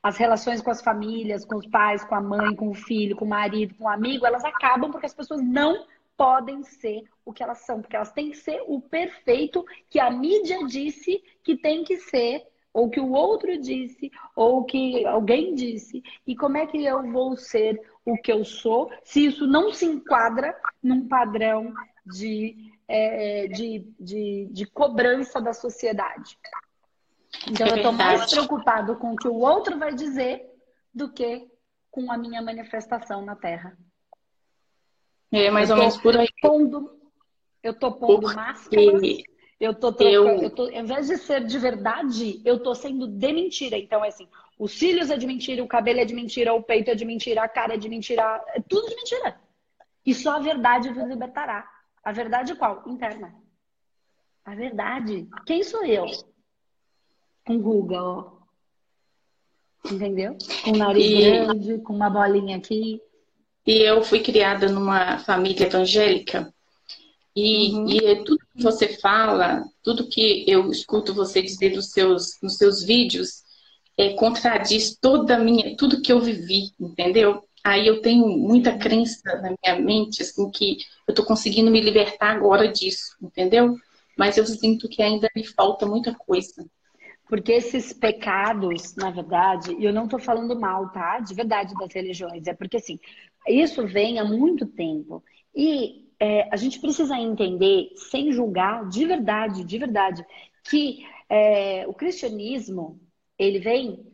As 0.00 0.16
relações 0.16 0.62
com 0.62 0.70
as 0.70 0.80
famílias, 0.80 1.44
com 1.44 1.56
os 1.56 1.66
pais, 1.66 2.04
com 2.04 2.14
a 2.14 2.20
mãe, 2.20 2.54
com 2.54 2.68
o 2.68 2.74
filho, 2.74 3.16
com 3.16 3.24
o 3.24 3.28
marido, 3.28 3.74
com 3.74 3.86
o 3.86 3.88
amigo, 3.88 4.24
elas 4.24 4.44
acabam 4.44 4.92
porque 4.92 5.06
as 5.06 5.14
pessoas 5.14 5.42
não 5.42 5.84
podem 6.16 6.62
ser 6.62 7.02
o 7.24 7.32
que 7.32 7.42
elas 7.42 7.58
são, 7.58 7.80
porque 7.80 7.96
elas 7.96 8.12
têm 8.12 8.30
que 8.30 8.36
ser 8.36 8.62
o 8.68 8.80
perfeito 8.80 9.66
que 9.90 9.98
a 9.98 10.08
mídia 10.08 10.64
disse 10.68 11.20
que 11.42 11.56
tem 11.56 11.82
que 11.82 11.96
ser, 11.96 12.46
ou 12.72 12.88
que 12.88 13.00
o 13.00 13.12
outro 13.12 13.58
disse, 13.58 14.10
ou 14.36 14.64
que 14.64 15.04
alguém 15.06 15.54
disse. 15.54 16.02
E 16.26 16.36
como 16.36 16.56
é 16.56 16.66
que 16.66 16.84
eu 16.84 17.02
vou 17.10 17.36
ser 17.36 17.80
o 18.04 18.16
que 18.16 18.32
eu 18.32 18.44
sou 18.44 18.90
se 19.02 19.26
isso 19.26 19.46
não 19.46 19.72
se 19.72 19.84
enquadra 19.84 20.56
num 20.82 21.08
padrão 21.08 21.72
de, 22.06 22.72
é, 22.86 23.48
de, 23.48 23.86
de, 23.98 24.48
de 24.50 24.66
cobrança 24.66 25.40
da 25.40 25.52
sociedade? 25.52 26.38
Então, 27.50 27.66
é 27.66 27.70
eu 27.70 27.76
estou 27.76 27.92
mais 27.92 28.30
preocupado 28.30 28.96
com 28.96 29.12
o 29.12 29.16
que 29.16 29.28
o 29.28 29.34
outro 29.34 29.78
vai 29.78 29.94
dizer 29.94 30.46
do 30.92 31.12
que 31.12 31.48
com 31.90 32.10
a 32.10 32.16
minha 32.16 32.42
manifestação 32.42 33.24
na 33.24 33.34
Terra. 33.34 33.76
É 35.32 35.50
mais 35.50 35.70
ou 35.70 35.76
menos 35.76 35.96
por 35.98 36.16
aí. 36.16 36.28
Pondo, 36.40 36.98
eu 37.62 37.72
estou 37.72 37.92
pondo 37.92 38.20
Porque... 38.20 38.36
máscaras. 38.36 39.02
Eu 39.60 39.74
tô, 39.74 39.92
trocando, 39.92 40.28
eu... 40.28 40.42
eu 40.42 40.50
tô, 40.50 40.68
em 40.68 40.84
vez 40.84 41.08
de 41.08 41.16
ser 41.16 41.44
de 41.44 41.58
verdade, 41.58 42.40
eu 42.44 42.60
tô 42.60 42.74
sendo 42.74 43.08
de 43.08 43.32
mentira. 43.32 43.76
Então, 43.76 44.04
é 44.04 44.08
assim, 44.08 44.28
os 44.58 44.72
cílios 44.72 45.10
é 45.10 45.16
de 45.16 45.26
mentira, 45.26 45.62
o 45.62 45.68
cabelo 45.68 46.00
é 46.00 46.04
de 46.04 46.14
mentira, 46.14 46.54
o 46.54 46.62
peito 46.62 46.90
é 46.90 46.94
de 46.94 47.04
mentira, 47.04 47.42
a 47.42 47.48
cara 47.48 47.74
é 47.74 47.76
de 47.76 47.88
mentira, 47.88 48.44
é 48.54 48.60
tudo 48.60 48.88
de 48.88 48.94
mentira. 48.94 49.40
E 50.06 50.14
só 50.14 50.36
a 50.36 50.40
verdade 50.40 50.92
vos 50.92 51.06
libertará. 51.06 51.68
A 52.04 52.12
verdade 52.12 52.54
qual? 52.54 52.84
Interna. 52.86 53.34
A 54.44 54.54
verdade. 54.54 55.28
Quem 55.44 55.62
sou 55.62 55.84
eu? 55.84 56.06
com 57.48 57.56
ruga, 57.56 58.02
ó. 58.02 58.32
Entendeu? 59.90 60.36
Com 60.64 60.72
o 60.72 60.76
nariz 60.76 61.06
e... 61.06 61.30
grande, 61.30 61.78
com 61.78 61.94
uma 61.94 62.10
bolinha 62.10 62.58
aqui. 62.58 63.00
E 63.66 63.78
eu 63.78 64.02
fui 64.02 64.20
criada 64.20 64.68
numa 64.68 65.18
família 65.18 65.66
evangélica 65.66 66.52
E, 67.40 67.72
uhum. 67.72 67.88
e 67.88 67.98
é 68.04 68.24
tudo 68.24 68.44
que 68.52 68.60
você 68.60 68.88
fala, 68.98 69.62
tudo 69.80 70.08
que 70.08 70.44
eu 70.48 70.72
escuto 70.72 71.14
você 71.14 71.40
dizer 71.40 71.72
nos 71.72 71.92
seus, 71.92 72.36
nos 72.42 72.56
seus 72.56 72.82
vídeos, 72.82 73.44
é, 73.96 74.14
contradiz 74.14 74.98
toda 75.00 75.36
a 75.36 75.38
minha, 75.38 75.76
tudo 75.76 76.02
que 76.02 76.10
eu 76.10 76.20
vivi, 76.20 76.72
entendeu? 76.80 77.40
Aí 77.62 77.86
eu 77.86 78.02
tenho 78.02 78.26
muita 78.26 78.76
crença 78.76 79.20
na 79.40 79.54
minha 79.62 79.80
mente, 79.80 80.20
assim, 80.20 80.50
que 80.50 80.78
eu 81.06 81.12
estou 81.12 81.24
conseguindo 81.24 81.70
me 81.70 81.80
libertar 81.80 82.34
agora 82.34 82.66
disso, 82.66 83.16
entendeu? 83.22 83.76
Mas 84.16 84.36
eu 84.36 84.44
sinto 84.44 84.88
que 84.88 85.00
ainda 85.00 85.28
me 85.34 85.44
falta 85.44 85.86
muita 85.86 86.12
coisa. 86.14 86.66
Porque 87.28 87.52
esses 87.52 87.92
pecados, 87.92 88.96
na 88.96 89.10
verdade, 89.10 89.76
e 89.78 89.84
eu 89.84 89.92
não 89.92 90.04
estou 90.04 90.18
falando 90.18 90.58
mal, 90.58 90.90
tá? 90.90 91.20
De 91.20 91.34
verdade 91.34 91.72
das 91.74 91.92
religiões, 91.94 92.48
é 92.48 92.54
porque 92.54 92.78
assim, 92.78 92.98
isso 93.46 93.86
vem 93.86 94.18
há 94.18 94.24
muito 94.24 94.66
tempo. 94.66 95.22
E 95.54 96.07
é, 96.20 96.48
a 96.52 96.56
gente 96.56 96.80
precisa 96.80 97.16
entender, 97.16 97.90
sem 97.94 98.32
julgar, 98.32 98.88
de 98.88 99.06
verdade, 99.06 99.64
de 99.64 99.78
verdade, 99.78 100.26
que 100.64 101.06
é, 101.28 101.86
o 101.86 101.94
cristianismo, 101.94 103.00
ele 103.38 103.58
vem 103.58 104.08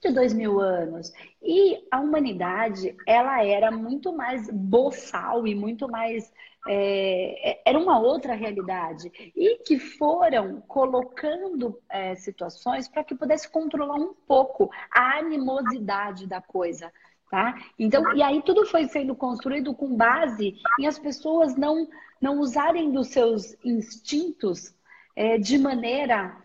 de 0.00 0.12
dois 0.12 0.32
mil 0.32 0.60
anos. 0.60 1.12
E 1.42 1.86
a 1.90 2.00
humanidade, 2.00 2.94
ela 3.06 3.42
era 3.44 3.70
muito 3.70 4.12
mais 4.12 4.50
boçal 4.50 5.46
e 5.46 5.54
muito 5.54 5.88
mais. 5.88 6.30
É, 6.68 7.50
é 7.52 7.62
era 7.64 7.78
uma 7.78 7.98
outra 7.98 8.34
realidade. 8.34 9.10
E 9.34 9.58
que 9.58 9.78
foram 9.78 10.60
colocando 10.62 11.80
é, 11.88 12.14
situações 12.16 12.88
para 12.88 13.04
que 13.04 13.14
pudesse 13.14 13.48
controlar 13.50 13.96
um 13.96 14.14
pouco 14.26 14.70
a 14.90 15.18
animosidade 15.18 16.26
da 16.26 16.40
coisa. 16.40 16.92
Tá? 17.30 17.54
Então, 17.78 18.14
e 18.14 18.22
aí 18.22 18.40
tudo 18.42 18.64
foi 18.66 18.86
sendo 18.86 19.14
construído 19.14 19.74
com 19.74 19.96
base 19.96 20.56
em 20.78 20.86
as 20.86 20.98
pessoas 20.98 21.56
não, 21.56 21.88
não 22.20 22.38
usarem 22.38 22.92
dos 22.92 23.08
seus 23.08 23.56
instintos 23.64 24.72
é, 25.16 25.36
de 25.36 25.58
maneira 25.58 26.40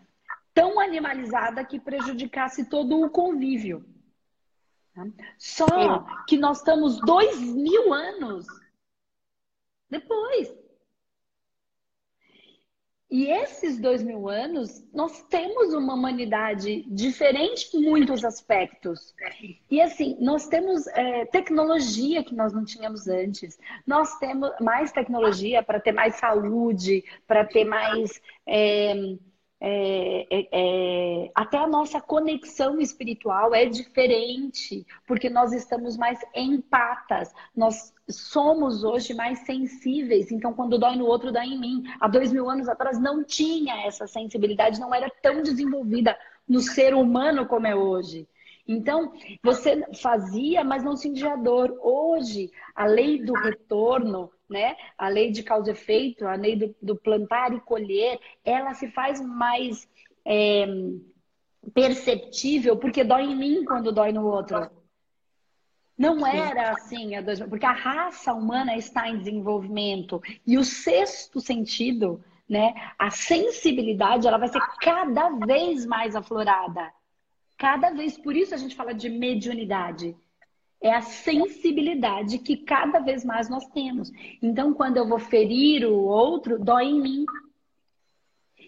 tão 0.52 0.80
animalizada 0.80 1.64
que 1.64 1.78
prejudicasse 1.78 2.68
todo 2.68 3.00
o 3.00 3.10
convívio. 3.10 3.84
Tá? 4.92 5.06
Só 5.38 6.04
que 6.26 6.36
nós 6.36 6.58
estamos 6.58 6.98
dois 7.00 7.40
mil 7.40 7.92
anos 7.92 8.46
depois. 9.88 10.61
E 13.12 13.26
esses 13.26 13.78
dois 13.78 14.02
mil 14.02 14.26
anos, 14.26 14.82
nós 14.90 15.22
temos 15.24 15.74
uma 15.74 15.92
humanidade 15.92 16.82
diferente 16.88 17.68
em 17.76 17.82
muitos 17.82 18.24
aspectos. 18.24 19.14
E 19.70 19.82
assim, 19.82 20.16
nós 20.18 20.48
temos 20.48 20.86
é, 20.86 21.26
tecnologia 21.26 22.24
que 22.24 22.34
nós 22.34 22.54
não 22.54 22.64
tínhamos 22.64 23.08
antes. 23.08 23.58
Nós 23.86 24.18
temos 24.18 24.50
mais 24.62 24.92
tecnologia 24.92 25.62
para 25.62 25.78
ter 25.78 25.92
mais 25.92 26.14
saúde, 26.14 27.04
para 27.26 27.44
ter 27.44 27.66
mais. 27.66 28.18
É, 28.46 28.94
é, 29.64 30.26
é, 30.28 30.48
é, 30.50 31.30
até 31.36 31.56
a 31.56 31.68
nossa 31.68 32.00
conexão 32.00 32.80
espiritual 32.80 33.54
é 33.54 33.64
diferente, 33.64 34.84
porque 35.06 35.30
nós 35.30 35.52
estamos 35.52 35.96
mais 35.96 36.18
empatas, 36.34 37.32
nós 37.54 37.94
somos 38.10 38.82
hoje 38.82 39.14
mais 39.14 39.38
sensíveis. 39.46 40.32
Então, 40.32 40.52
quando 40.52 40.80
dói 40.80 40.96
no 40.96 41.06
outro, 41.06 41.30
dói 41.30 41.44
em 41.44 41.60
mim. 41.60 41.84
Há 42.00 42.08
dois 42.08 42.32
mil 42.32 42.50
anos 42.50 42.68
atrás 42.68 42.98
não 43.00 43.22
tinha 43.22 43.86
essa 43.86 44.08
sensibilidade, 44.08 44.80
não 44.80 44.92
era 44.92 45.08
tão 45.22 45.42
desenvolvida 45.42 46.18
no 46.48 46.58
ser 46.58 46.92
humano 46.92 47.46
como 47.46 47.68
é 47.68 47.74
hoje. 47.74 48.26
Então, 48.66 49.12
você 49.42 49.84
fazia, 50.00 50.62
mas 50.62 50.84
não 50.84 50.96
sentia 50.96 51.36
dor. 51.36 51.76
Hoje, 51.82 52.50
a 52.74 52.86
lei 52.86 53.22
do 53.22 53.32
retorno, 53.32 54.30
né? 54.48 54.76
A 54.96 55.08
lei 55.08 55.30
de 55.30 55.42
causa 55.42 55.70
e 55.70 55.72
efeito, 55.72 56.26
a 56.26 56.34
lei 56.34 56.56
do, 56.56 56.74
do 56.80 56.96
plantar 56.96 57.52
e 57.52 57.60
colher, 57.60 58.20
ela 58.44 58.72
se 58.74 58.88
faz 58.92 59.20
mais 59.20 59.88
é, 60.24 60.66
perceptível 61.74 62.76
porque 62.76 63.04
dói 63.04 63.24
em 63.24 63.36
mim 63.36 63.64
quando 63.64 63.92
dói 63.92 64.12
no 64.12 64.26
outro. 64.26 64.70
Não 65.96 66.26
era 66.26 66.72
assim, 66.72 67.10
porque 67.48 67.66
a 67.66 67.72
raça 67.72 68.32
humana 68.32 68.76
está 68.76 69.08
em 69.08 69.18
desenvolvimento 69.18 70.20
e 70.46 70.56
o 70.56 70.64
sexto 70.64 71.40
sentido, 71.40 72.24
né, 72.48 72.74
a 72.98 73.10
sensibilidade, 73.10 74.26
ela 74.26 74.38
vai 74.38 74.48
ser 74.48 74.60
cada 74.80 75.28
vez 75.30 75.86
mais 75.86 76.16
aflorada. 76.16 76.92
Cada 77.62 77.90
vez, 77.90 78.18
por 78.18 78.34
isso 78.34 78.52
a 78.56 78.58
gente 78.58 78.74
fala 78.74 78.92
de 78.92 79.08
mediunidade 79.08 80.16
é 80.80 80.92
a 80.92 81.00
sensibilidade 81.00 82.38
que 82.38 82.56
cada 82.56 82.98
vez 82.98 83.24
mais 83.24 83.48
nós 83.48 83.64
temos. 83.68 84.10
Então, 84.42 84.74
quando 84.74 84.96
eu 84.96 85.06
vou 85.06 85.20
ferir 85.20 85.86
o 85.86 85.94
outro, 85.94 86.58
dói 86.58 86.86
em 86.86 87.00
mim. 87.00 87.24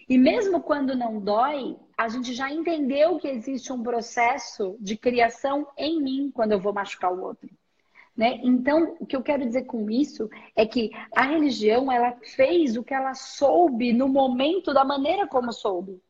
E 0.07 0.17
mesmo 0.17 0.61
quando 0.61 0.95
não 0.95 1.19
dói, 1.19 1.75
a 1.97 2.07
gente 2.07 2.33
já 2.33 2.49
entendeu 2.49 3.17
que 3.17 3.27
existe 3.27 3.73
um 3.73 3.83
processo 3.83 4.77
de 4.79 4.95
criação 4.95 5.67
em 5.77 6.01
mim 6.01 6.31
quando 6.33 6.53
eu 6.53 6.59
vou 6.61 6.71
machucar 6.71 7.11
o 7.11 7.21
outro. 7.21 7.49
Né? 8.15 8.39
Então, 8.45 8.95
o 8.97 9.05
que 9.05 9.17
eu 9.17 9.21
quero 9.21 9.45
dizer 9.45 9.65
com 9.65 9.89
isso 9.89 10.29
é 10.55 10.65
que 10.65 10.89
a 11.13 11.23
religião 11.23 11.91
ela 11.91 12.13
fez 12.33 12.77
o 12.77 12.83
que 12.83 12.93
ela 12.93 13.13
soube 13.13 13.91
no 13.91 14.07
momento 14.07 14.73
da 14.73 14.85
maneira 14.85 15.27
como 15.27 15.51
soube. 15.51 16.01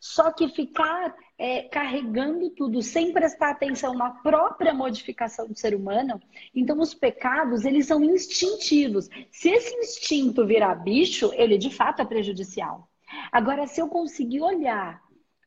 Só 0.00 0.32
que 0.32 0.48
ficar 0.48 1.14
é, 1.36 1.64
carregando 1.64 2.48
tudo 2.50 2.80
sem 2.80 3.12
prestar 3.12 3.50
atenção 3.50 3.92
na 3.92 4.10
própria 4.10 4.72
modificação 4.72 5.46
do 5.46 5.54
ser 5.54 5.74
humano, 5.74 6.18
então 6.54 6.80
os 6.80 6.94
pecados 6.94 7.66
eles 7.66 7.86
são 7.86 8.02
instintivos. 8.02 9.10
Se 9.30 9.50
esse 9.50 9.74
instinto 9.76 10.46
virar 10.46 10.74
bicho, 10.76 11.30
ele 11.34 11.58
de 11.58 11.68
fato 11.68 12.00
é 12.00 12.04
prejudicial. 12.06 12.88
Agora, 13.30 13.66
se 13.66 13.78
eu 13.78 13.88
conseguir 13.88 14.40
olhar 14.40 15.02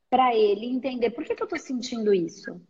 para 0.08 0.36
ele 0.36 0.68
e 0.68 0.72
entender 0.72 1.10
por 1.10 1.24
que, 1.24 1.34
que 1.34 1.42
eu 1.42 1.46
estou 1.46 1.60
sentindo 1.60 2.14
isso, 2.14 2.62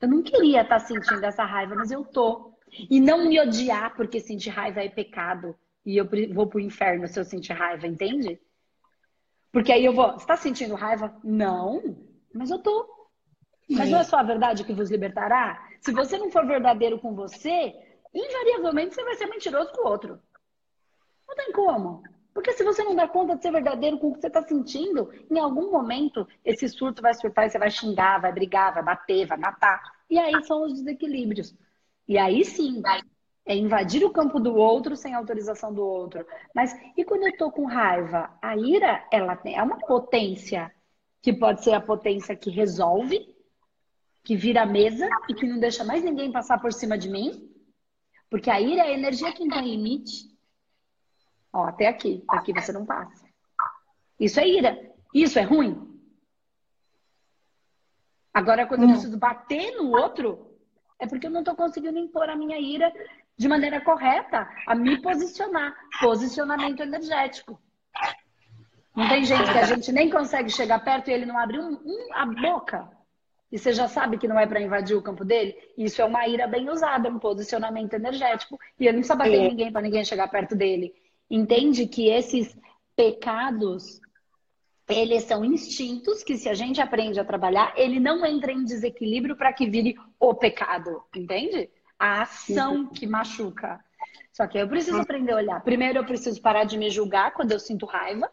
eu 0.00 0.08
não 0.08 0.24
queria 0.24 0.62
estar 0.62 0.80
tá 0.80 0.86
sentindo 0.86 1.24
essa 1.24 1.44
raiva, 1.44 1.76
mas 1.76 1.92
eu 1.92 2.04
tô. 2.04 2.52
E 2.90 2.98
não 2.98 3.28
me 3.28 3.40
odiar 3.40 3.94
porque 3.94 4.18
sentir 4.18 4.50
raiva 4.50 4.82
é 4.82 4.88
pecado 4.88 5.56
e 5.86 5.96
eu 5.96 6.08
vou 6.32 6.48
pro 6.48 6.58
inferno 6.58 7.06
se 7.06 7.20
eu 7.20 7.24
sentir 7.24 7.52
raiva, 7.52 7.86
entende? 7.86 8.40
Porque 9.54 9.70
aí 9.70 9.84
eu 9.84 9.94
vou, 9.94 10.12
você 10.14 10.26
tá 10.26 10.36
sentindo 10.36 10.74
raiva? 10.74 11.16
Não, 11.22 11.80
mas 12.34 12.50
eu 12.50 12.58
tô. 12.58 13.08
Mas 13.70 13.88
não 13.88 14.00
é 14.00 14.02
só 14.02 14.16
a 14.16 14.22
verdade 14.24 14.64
que 14.64 14.74
vos 14.74 14.90
libertará? 14.90 15.68
Se 15.80 15.92
você 15.92 16.18
não 16.18 16.28
for 16.28 16.44
verdadeiro 16.44 16.98
com 16.98 17.14
você, 17.14 17.72
invariavelmente 18.12 18.96
você 18.96 19.04
vai 19.04 19.14
ser 19.14 19.26
mentiroso 19.26 19.70
com 19.70 19.86
o 19.86 19.88
outro. 19.88 20.20
Não 21.28 21.36
tem 21.36 21.52
como. 21.52 22.02
Porque 22.34 22.52
se 22.52 22.64
você 22.64 22.82
não 22.82 22.96
dá 22.96 23.06
conta 23.06 23.36
de 23.36 23.42
ser 23.42 23.52
verdadeiro 23.52 23.96
com 24.00 24.08
o 24.08 24.14
que 24.14 24.20
você 24.20 24.26
está 24.26 24.42
sentindo, 24.42 25.08
em 25.30 25.38
algum 25.38 25.70
momento 25.70 26.26
esse 26.44 26.68
surto 26.68 27.00
vai 27.00 27.14
surtar 27.14 27.46
e 27.46 27.50
você 27.50 27.58
vai 27.58 27.70
xingar, 27.70 28.20
vai 28.20 28.32
brigar, 28.32 28.74
vai 28.74 28.82
bater, 28.82 29.24
vai 29.24 29.38
matar. 29.38 29.80
E 30.10 30.18
aí 30.18 30.44
são 30.44 30.64
os 30.64 30.74
desequilíbrios. 30.74 31.54
E 32.08 32.18
aí 32.18 32.44
sim, 32.44 32.82
é 33.46 33.54
invadir 33.54 34.04
o 34.04 34.10
campo 34.10 34.40
do 34.40 34.54
outro 34.54 34.96
sem 34.96 35.14
autorização 35.14 35.72
do 35.72 35.84
outro. 35.84 36.26
Mas 36.54 36.74
e 36.96 37.04
quando 37.04 37.22
eu 37.22 37.28
estou 37.28 37.52
com 37.52 37.66
raiva? 37.66 38.30
A 38.40 38.56
ira, 38.56 39.06
ela 39.12 39.38
é 39.44 39.62
uma 39.62 39.78
potência 39.78 40.74
que 41.20 41.32
pode 41.32 41.62
ser 41.62 41.72
a 41.72 41.80
potência 41.80 42.34
que 42.34 42.50
resolve, 42.50 43.34
que 44.22 44.34
vira 44.34 44.62
a 44.62 44.66
mesa 44.66 45.08
e 45.28 45.34
que 45.34 45.46
não 45.46 45.58
deixa 45.58 45.84
mais 45.84 46.02
ninguém 46.02 46.32
passar 46.32 46.58
por 46.58 46.72
cima 46.72 46.96
de 46.96 47.10
mim. 47.10 47.50
Porque 48.30 48.50
a 48.50 48.60
ira 48.60 48.82
é 48.82 48.88
a 48.88 48.92
energia 48.92 49.32
que 49.32 49.44
não 49.44 49.56
tem 49.56 49.70
limite. 49.70 50.34
Ó, 51.52 51.64
até 51.64 51.86
aqui. 51.86 52.24
Aqui 52.28 52.52
você 52.52 52.72
não 52.72 52.86
passa. 52.86 53.26
Isso 54.18 54.40
é 54.40 54.48
ira. 54.48 54.92
Isso 55.14 55.38
é 55.38 55.42
ruim. 55.42 55.94
Agora, 58.32 58.66
quando 58.66 58.82
eu 58.82 58.88
preciso 58.88 59.16
bater 59.16 59.76
no 59.76 59.90
outro, 59.90 60.53
é 61.00 61.06
porque 61.06 61.26
eu 61.26 61.30
não 61.30 61.40
estou 61.40 61.54
conseguindo 61.54 61.98
impor 61.98 62.28
a 62.28 62.36
minha 62.36 62.58
ira 62.58 62.92
de 63.36 63.48
maneira 63.48 63.80
correta, 63.80 64.48
a 64.66 64.74
me 64.74 65.00
posicionar. 65.00 65.74
Posicionamento 66.00 66.80
energético. 66.80 67.60
Não 68.94 69.08
tem 69.08 69.24
gente 69.24 69.50
que 69.50 69.58
a 69.58 69.64
gente 69.64 69.90
nem 69.90 70.08
consegue 70.08 70.50
chegar 70.50 70.78
perto 70.84 71.08
e 71.08 71.12
ele 71.12 71.26
não 71.26 71.36
abre 71.36 71.58
um, 71.58 71.72
um, 71.72 72.08
a 72.14 72.24
boca. 72.26 72.88
E 73.50 73.58
você 73.58 73.72
já 73.72 73.88
sabe 73.88 74.18
que 74.18 74.28
não 74.28 74.38
é 74.38 74.46
para 74.46 74.60
invadir 74.60 74.96
o 74.96 75.02
campo 75.02 75.24
dele? 75.24 75.56
Isso 75.76 76.00
é 76.00 76.04
uma 76.04 76.26
ira 76.28 76.46
bem 76.46 76.70
usada, 76.70 77.08
um 77.08 77.18
posicionamento 77.18 77.94
energético. 77.94 78.58
E 78.78 78.84
ele 78.84 78.92
não 78.92 79.00
precisa 79.00 79.16
bater 79.16 79.40
é. 79.40 79.48
ninguém 79.48 79.72
para 79.72 79.82
ninguém 79.82 80.04
chegar 80.04 80.28
perto 80.28 80.54
dele. 80.54 80.94
Entende 81.28 81.86
que 81.86 82.08
esses 82.08 82.56
pecados, 82.96 84.00
eles 84.88 85.24
são 85.24 85.44
instintos 85.44 86.22
que 86.22 86.36
se 86.36 86.48
a 86.48 86.54
gente 86.54 86.80
aprende 86.80 87.18
a 87.18 87.24
trabalhar, 87.24 87.72
ele 87.76 87.98
não 87.98 88.24
entra 88.24 88.52
em 88.52 88.64
desequilíbrio 88.64 89.36
para 89.36 89.52
que 89.52 89.68
vire 89.68 89.96
o 90.18 90.34
pecado. 90.34 91.02
Entende? 91.14 91.70
a 91.98 92.22
ação 92.22 92.86
que 92.86 93.06
machuca. 93.06 93.82
Só 94.32 94.46
que 94.46 94.58
eu 94.58 94.68
preciso 94.68 95.00
aprender 95.00 95.32
a 95.32 95.36
olhar. 95.36 95.62
Primeiro, 95.62 95.98
eu 95.98 96.04
preciso 96.04 96.40
parar 96.40 96.64
de 96.64 96.76
me 96.76 96.90
julgar 96.90 97.32
quando 97.32 97.52
eu 97.52 97.60
sinto 97.60 97.86
raiva. 97.86 98.30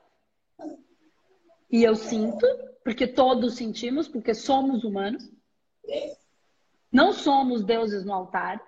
E 1.69 1.83
eu 1.83 1.95
sinto, 1.95 2.45
porque 2.83 3.07
todos 3.07 3.55
sentimos, 3.55 4.07
porque 4.07 4.33
somos 4.33 4.83
humanos. 4.83 5.31
Não 6.91 7.13
somos 7.13 7.63
deuses 7.63 8.03
no 8.03 8.13
altar. 8.13 8.61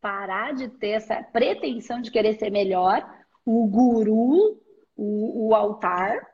Parar 0.00 0.52
de 0.52 0.68
ter 0.68 0.90
essa 0.90 1.22
pretensão 1.22 2.02
de 2.02 2.10
querer 2.10 2.34
ser 2.34 2.50
melhor. 2.50 3.08
o 3.44 3.66
guru, 3.66 4.60
o, 4.96 5.48
o 5.48 5.54
altar. 5.54 6.31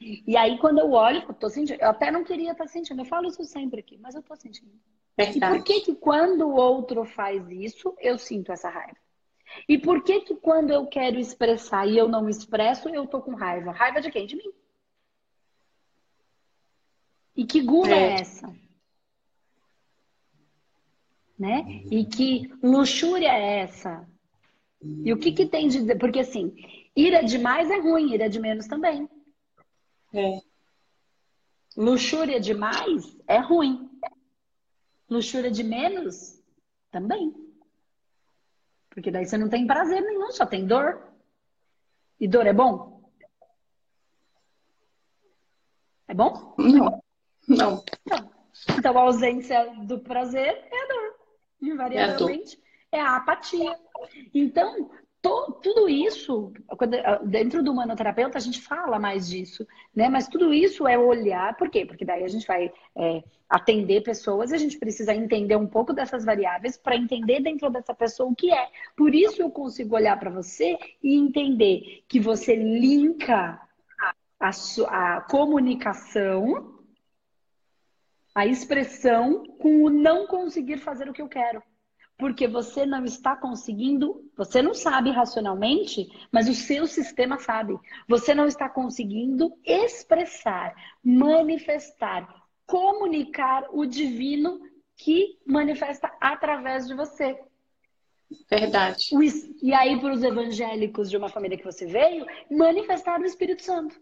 E 0.00 0.36
aí, 0.36 0.58
quando 0.58 0.78
eu 0.78 0.92
olho, 0.92 1.24
eu 1.26 1.34
tô 1.34 1.48
sentindo, 1.48 1.80
eu 1.80 1.88
até 1.88 2.10
não 2.10 2.22
queria 2.22 2.52
estar 2.52 2.64
tá 2.64 2.68
sentindo, 2.68 3.00
eu 3.00 3.06
falo 3.06 3.28
isso 3.28 3.42
sempre 3.44 3.80
aqui, 3.80 3.98
mas 3.98 4.14
eu 4.14 4.22
tô 4.22 4.36
sentindo. 4.36 4.72
Verdade. 5.16 5.38
E 5.38 5.58
por 5.58 5.64
que 5.64 5.80
que 5.80 5.94
quando 5.94 6.46
o 6.46 6.54
outro 6.54 7.04
faz 7.04 7.48
isso, 7.48 7.94
eu 7.98 8.18
sinto 8.18 8.52
essa 8.52 8.68
raiva? 8.68 8.96
E 9.68 9.78
por 9.78 10.02
que 10.02 10.20
que 10.20 10.34
quando 10.34 10.70
eu 10.70 10.86
quero 10.86 11.18
expressar 11.18 11.86
e 11.86 11.96
eu 11.96 12.08
não 12.08 12.28
expresso, 12.28 12.88
eu 12.88 13.06
tô 13.06 13.22
com 13.22 13.34
raiva? 13.34 13.72
Raiva 13.72 14.00
de 14.00 14.10
quem? 14.10 14.26
De 14.26 14.36
mim. 14.36 14.52
E 17.34 17.44
que 17.44 17.60
gula 17.60 17.94
é, 17.94 17.98
é 17.98 18.20
essa? 18.20 18.54
Né? 21.38 21.82
E 21.90 22.04
que 22.04 22.50
luxúria 22.62 23.28
é 23.28 23.60
essa? 23.60 24.06
E 24.82 25.12
o 25.12 25.18
que 25.18 25.32
que 25.32 25.46
tem 25.46 25.68
de... 25.68 25.94
Porque 25.96 26.20
assim, 26.20 26.54
ira 26.94 27.22
demais 27.22 27.70
é 27.70 27.78
ruim, 27.78 28.12
ira 28.12 28.28
de 28.28 28.38
menos 28.40 28.66
também. 28.66 29.08
É. 30.16 30.40
Luxúria 31.76 32.40
demais 32.40 33.16
é 33.28 33.38
ruim. 33.38 33.90
Luxúria 35.10 35.50
de 35.50 35.62
menos 35.62 36.42
também. 36.90 37.34
Porque 38.88 39.10
daí 39.10 39.26
você 39.26 39.36
não 39.36 39.50
tem 39.50 39.66
prazer 39.66 40.00
nenhum, 40.00 40.30
só 40.32 40.46
tem 40.46 40.66
dor. 40.66 41.12
E 42.18 42.26
dor 42.26 42.46
é 42.46 42.52
bom? 42.52 43.10
É 46.08 46.14
bom? 46.14 46.54
Não. 46.56 47.02
Não. 47.46 47.84
Então, 48.06 48.32
então 48.78 48.98
a 48.98 49.02
ausência 49.02 49.70
do 49.84 50.00
prazer 50.00 50.66
é 50.70 50.82
a 50.82 50.88
dor. 50.88 51.14
Invariavelmente 51.60 52.58
é 52.90 52.98
a, 52.98 53.02
é 53.02 53.06
a 53.06 53.16
apatia. 53.16 53.78
Então, 54.32 54.90
to, 55.22 55.58
tudo 55.62 55.88
isso, 55.88 56.52
quando, 56.78 56.96
dentro 57.24 57.62
do 57.62 57.74
manoterapeuta 57.74 58.38
a 58.38 58.40
gente 58.40 58.60
fala 58.60 58.98
mais 58.98 59.28
disso, 59.28 59.66
né? 59.94 60.08
Mas 60.08 60.28
tudo 60.28 60.52
isso 60.52 60.86
é 60.86 60.98
olhar, 60.98 61.56
por 61.56 61.68
quê? 61.68 61.84
Porque 61.84 62.04
daí 62.04 62.24
a 62.24 62.28
gente 62.28 62.46
vai 62.46 62.72
é, 62.96 63.22
atender 63.48 64.02
pessoas 64.02 64.50
e 64.50 64.54
a 64.54 64.58
gente 64.58 64.78
precisa 64.78 65.14
entender 65.14 65.56
um 65.56 65.66
pouco 65.66 65.92
dessas 65.92 66.24
variáveis 66.24 66.76
para 66.76 66.96
entender 66.96 67.40
dentro 67.40 67.70
dessa 67.70 67.94
pessoa 67.94 68.30
o 68.30 68.34
que 68.34 68.52
é. 68.52 68.68
Por 68.96 69.14
isso 69.14 69.42
eu 69.42 69.50
consigo 69.50 69.94
olhar 69.96 70.18
para 70.18 70.30
você 70.30 70.78
e 71.02 71.16
entender 71.16 72.04
que 72.08 72.20
você 72.20 72.54
linka 72.54 73.60
a, 74.40 74.50
a 74.88 75.20
comunicação, 75.22 76.74
a 78.34 78.46
expressão 78.46 79.44
com 79.58 79.82
o 79.84 79.90
não 79.90 80.26
conseguir 80.26 80.78
fazer 80.78 81.08
o 81.08 81.12
que 81.12 81.22
eu 81.22 81.28
quero 81.28 81.62
porque 82.18 82.48
você 82.48 82.86
não 82.86 83.04
está 83.04 83.36
conseguindo, 83.36 84.30
você 84.36 84.62
não 84.62 84.72
sabe 84.74 85.10
racionalmente, 85.10 86.08
mas 86.32 86.48
o 86.48 86.54
seu 86.54 86.86
sistema 86.86 87.38
sabe. 87.38 87.78
Você 88.08 88.34
não 88.34 88.46
está 88.46 88.68
conseguindo 88.68 89.52
expressar, 89.64 90.74
manifestar, 91.04 92.46
comunicar 92.66 93.66
o 93.70 93.84
divino 93.84 94.60
que 94.96 95.38
manifesta 95.46 96.10
através 96.20 96.86
de 96.86 96.94
você. 96.94 97.38
Verdade. 98.50 99.10
E 99.62 99.74
aí, 99.74 100.00
para 100.00 100.12
os 100.12 100.22
evangélicos 100.22 101.10
de 101.10 101.16
uma 101.16 101.28
família 101.28 101.58
que 101.58 101.64
você 101.64 101.86
veio, 101.86 102.26
manifestar 102.50 103.20
o 103.20 103.26
Espírito 103.26 103.62
Santo. 103.62 104.00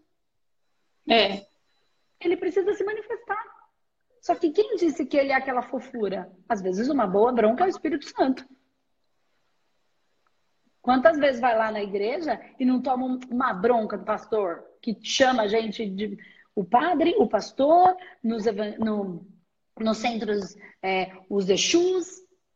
É. 1.07 1.45
Ele 2.19 2.37
precisa 2.37 2.73
se 2.73 2.83
manifestar. 2.83 3.54
Só 4.25 4.33
que 4.33 4.49
quem 4.49 4.75
disse 4.75 5.05
que 5.05 5.15
ele 5.15 5.31
é 5.31 5.35
aquela 5.35 5.61
fofura? 5.61 6.27
Às 6.49 6.59
vezes 6.59 6.89
uma 6.89 7.05
boa 7.05 7.31
bronca 7.31 7.63
é 7.63 7.67
o 7.67 7.69
Espírito 7.69 8.09
Santo. 8.09 8.43
Quantas 10.81 11.19
vezes 11.19 11.39
vai 11.39 11.55
lá 11.55 11.71
na 11.71 11.83
igreja 11.83 12.41
e 12.59 12.65
não 12.65 12.81
toma 12.81 13.19
uma 13.29 13.53
bronca 13.53 13.95
do 13.95 14.03
pastor 14.03 14.65
que 14.81 14.97
chama 15.03 15.43
a 15.43 15.47
gente 15.47 15.87
de 15.87 16.17
o 16.55 16.63
padre, 16.63 17.13
o 17.19 17.27
pastor, 17.27 17.95
nos, 18.23 18.45
no, 18.79 19.27
nos 19.79 19.97
centros, 19.99 20.55
é, 20.81 21.11
os 21.29 21.47
Exus, 21.47 22.07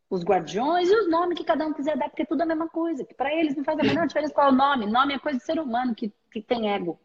os 0.09 0.23
guardiões 0.23 0.89
e 0.89 0.95
os 0.95 1.07
nomes 1.07 1.37
que 1.37 1.43
cada 1.43 1.67
um 1.67 1.73
quiser 1.73 1.95
dar, 1.95 2.09
porque 2.09 2.23
é 2.23 2.25
tudo 2.25 2.41
a 2.41 2.47
mesma 2.47 2.67
coisa. 2.67 3.05
Que 3.05 3.13
para 3.13 3.31
eles 3.31 3.55
não 3.55 3.63
faz 3.63 3.77
a 3.77 3.83
menor 3.83 4.07
diferença 4.07 4.33
qual 4.33 4.47
é 4.47 4.51
o 4.51 4.55
nome. 4.55 4.87
Nome 4.87 5.13
é 5.13 5.19
coisa 5.19 5.37
de 5.37 5.45
ser 5.45 5.59
humano 5.59 5.93
que, 5.93 6.11
que 6.31 6.41
tem 6.41 6.73
ego. 6.73 6.99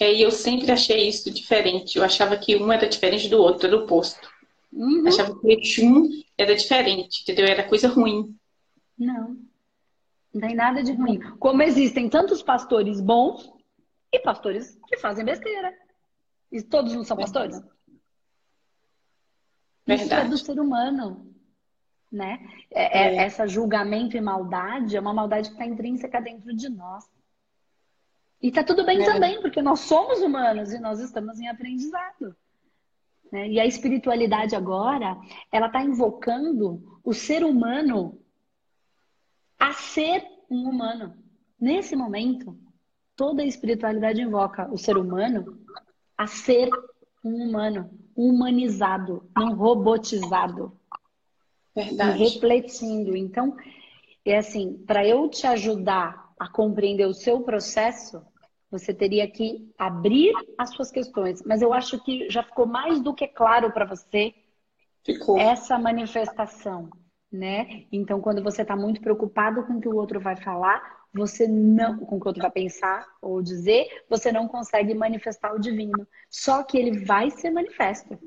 É, 0.00 0.12
e 0.12 0.22
eu 0.22 0.30
sempre 0.30 0.70
achei 0.70 1.08
isso 1.08 1.30
diferente. 1.30 1.96
Eu 1.96 2.04
achava 2.04 2.36
que 2.36 2.56
um 2.56 2.72
era 2.72 2.88
diferente 2.88 3.28
do 3.28 3.38
outro, 3.38 3.66
era 3.66 3.76
o 3.76 3.84
oposto. 3.84 4.28
Uhum. 4.72 5.06
Achava 5.06 5.38
que 5.38 5.84
um 5.84 6.08
era 6.36 6.54
diferente, 6.56 7.22
entendeu? 7.22 7.46
Era 7.46 7.68
coisa 7.68 7.88
ruim. 7.88 8.34
Não. 8.98 9.36
Não 10.32 10.40
tem 10.40 10.54
nada 10.54 10.82
de 10.82 10.92
ruim. 10.92 11.20
Como 11.38 11.62
existem 11.62 12.08
tantos 12.08 12.42
pastores 12.42 13.00
bons 13.00 13.52
e 14.10 14.18
pastores 14.18 14.78
que 14.88 14.96
fazem 14.96 15.24
besteira. 15.24 15.74
E 16.50 16.62
todos 16.62 16.94
não 16.94 17.04
são 17.04 17.16
pastores? 17.16 17.60
Verdade. 19.86 20.04
Isso 20.04 20.14
é 20.14 20.28
do 20.28 20.38
ser 20.38 20.60
humano. 20.60 21.30
Né? 22.10 22.46
É, 22.70 22.98
é. 22.98 23.16
Essa 23.16 23.46
julgamento 23.46 24.16
e 24.16 24.20
maldade 24.20 24.96
é 24.96 25.00
uma 25.00 25.14
maldade 25.14 25.48
que 25.48 25.54
está 25.54 25.66
intrínseca 25.66 26.20
dentro 26.20 26.54
de 26.54 26.68
nós. 26.68 27.08
E 28.42 28.50
tá 28.50 28.64
tudo 28.64 28.84
bem 28.84 29.00
é. 29.00 29.04
também, 29.04 29.40
porque 29.40 29.62
nós 29.62 29.80
somos 29.80 30.20
humanos 30.20 30.72
e 30.72 30.78
nós 30.80 30.98
estamos 30.98 31.38
em 31.38 31.48
aprendizado. 31.48 32.34
Né? 33.30 33.48
E 33.48 33.60
a 33.60 33.64
espiritualidade 33.64 34.56
agora, 34.56 35.16
ela 35.52 35.66
está 35.66 35.80
invocando 35.80 37.00
o 37.04 37.14
ser 37.14 37.44
humano 37.44 38.20
a 39.58 39.72
ser 39.72 40.26
um 40.50 40.68
humano. 40.68 41.16
Nesse 41.58 41.94
momento, 41.94 42.58
toda 43.14 43.42
a 43.42 43.46
espiritualidade 43.46 44.20
invoca 44.20 44.68
o 44.72 44.76
ser 44.76 44.96
humano 44.96 45.58
a 46.18 46.26
ser 46.26 46.68
um 47.24 47.48
humano, 47.48 47.90
humanizado, 48.16 49.30
não 49.36 49.54
robotizado. 49.54 50.76
Verdade. 51.74 52.20
E 52.20 52.28
refletindo. 52.28 53.16
Então, 53.16 53.56
é 54.24 54.36
assim, 54.36 54.74
para 54.84 55.06
eu 55.06 55.28
te 55.28 55.46
ajudar 55.46 56.32
a 56.38 56.48
compreender 56.48 57.06
o 57.06 57.14
seu 57.14 57.40
processo, 57.42 58.20
você 58.72 58.94
teria 58.94 59.30
que 59.30 59.70
abrir 59.76 60.32
as 60.56 60.70
suas 60.70 60.90
questões. 60.90 61.42
Mas 61.44 61.60
eu 61.60 61.74
acho 61.74 62.02
que 62.02 62.30
já 62.30 62.42
ficou 62.42 62.66
mais 62.66 63.02
do 63.02 63.12
que 63.12 63.28
claro 63.28 63.70
para 63.70 63.84
você 63.84 64.34
ficou. 65.04 65.38
essa 65.38 65.78
manifestação, 65.78 66.88
né? 67.30 67.84
Então, 67.92 68.18
quando 68.18 68.42
você 68.42 68.62
está 68.62 68.74
muito 68.74 69.02
preocupado 69.02 69.62
com 69.66 69.74
o 69.74 69.80
que 69.80 69.88
o 69.88 69.96
outro 69.96 70.18
vai 70.18 70.36
falar, 70.36 71.02
você 71.12 71.46
não, 71.46 71.98
com 71.98 72.16
o 72.16 72.18
que 72.18 72.24
o 72.24 72.28
outro 72.28 72.40
vai 72.40 72.50
pensar 72.50 73.06
ou 73.20 73.42
dizer, 73.42 73.86
você 74.08 74.32
não 74.32 74.48
consegue 74.48 74.94
manifestar 74.94 75.54
o 75.54 75.60
divino. 75.60 76.08
Só 76.30 76.62
que 76.62 76.78
ele 76.78 77.04
vai 77.04 77.28
ser 77.30 77.50
manifesto. 77.50 78.18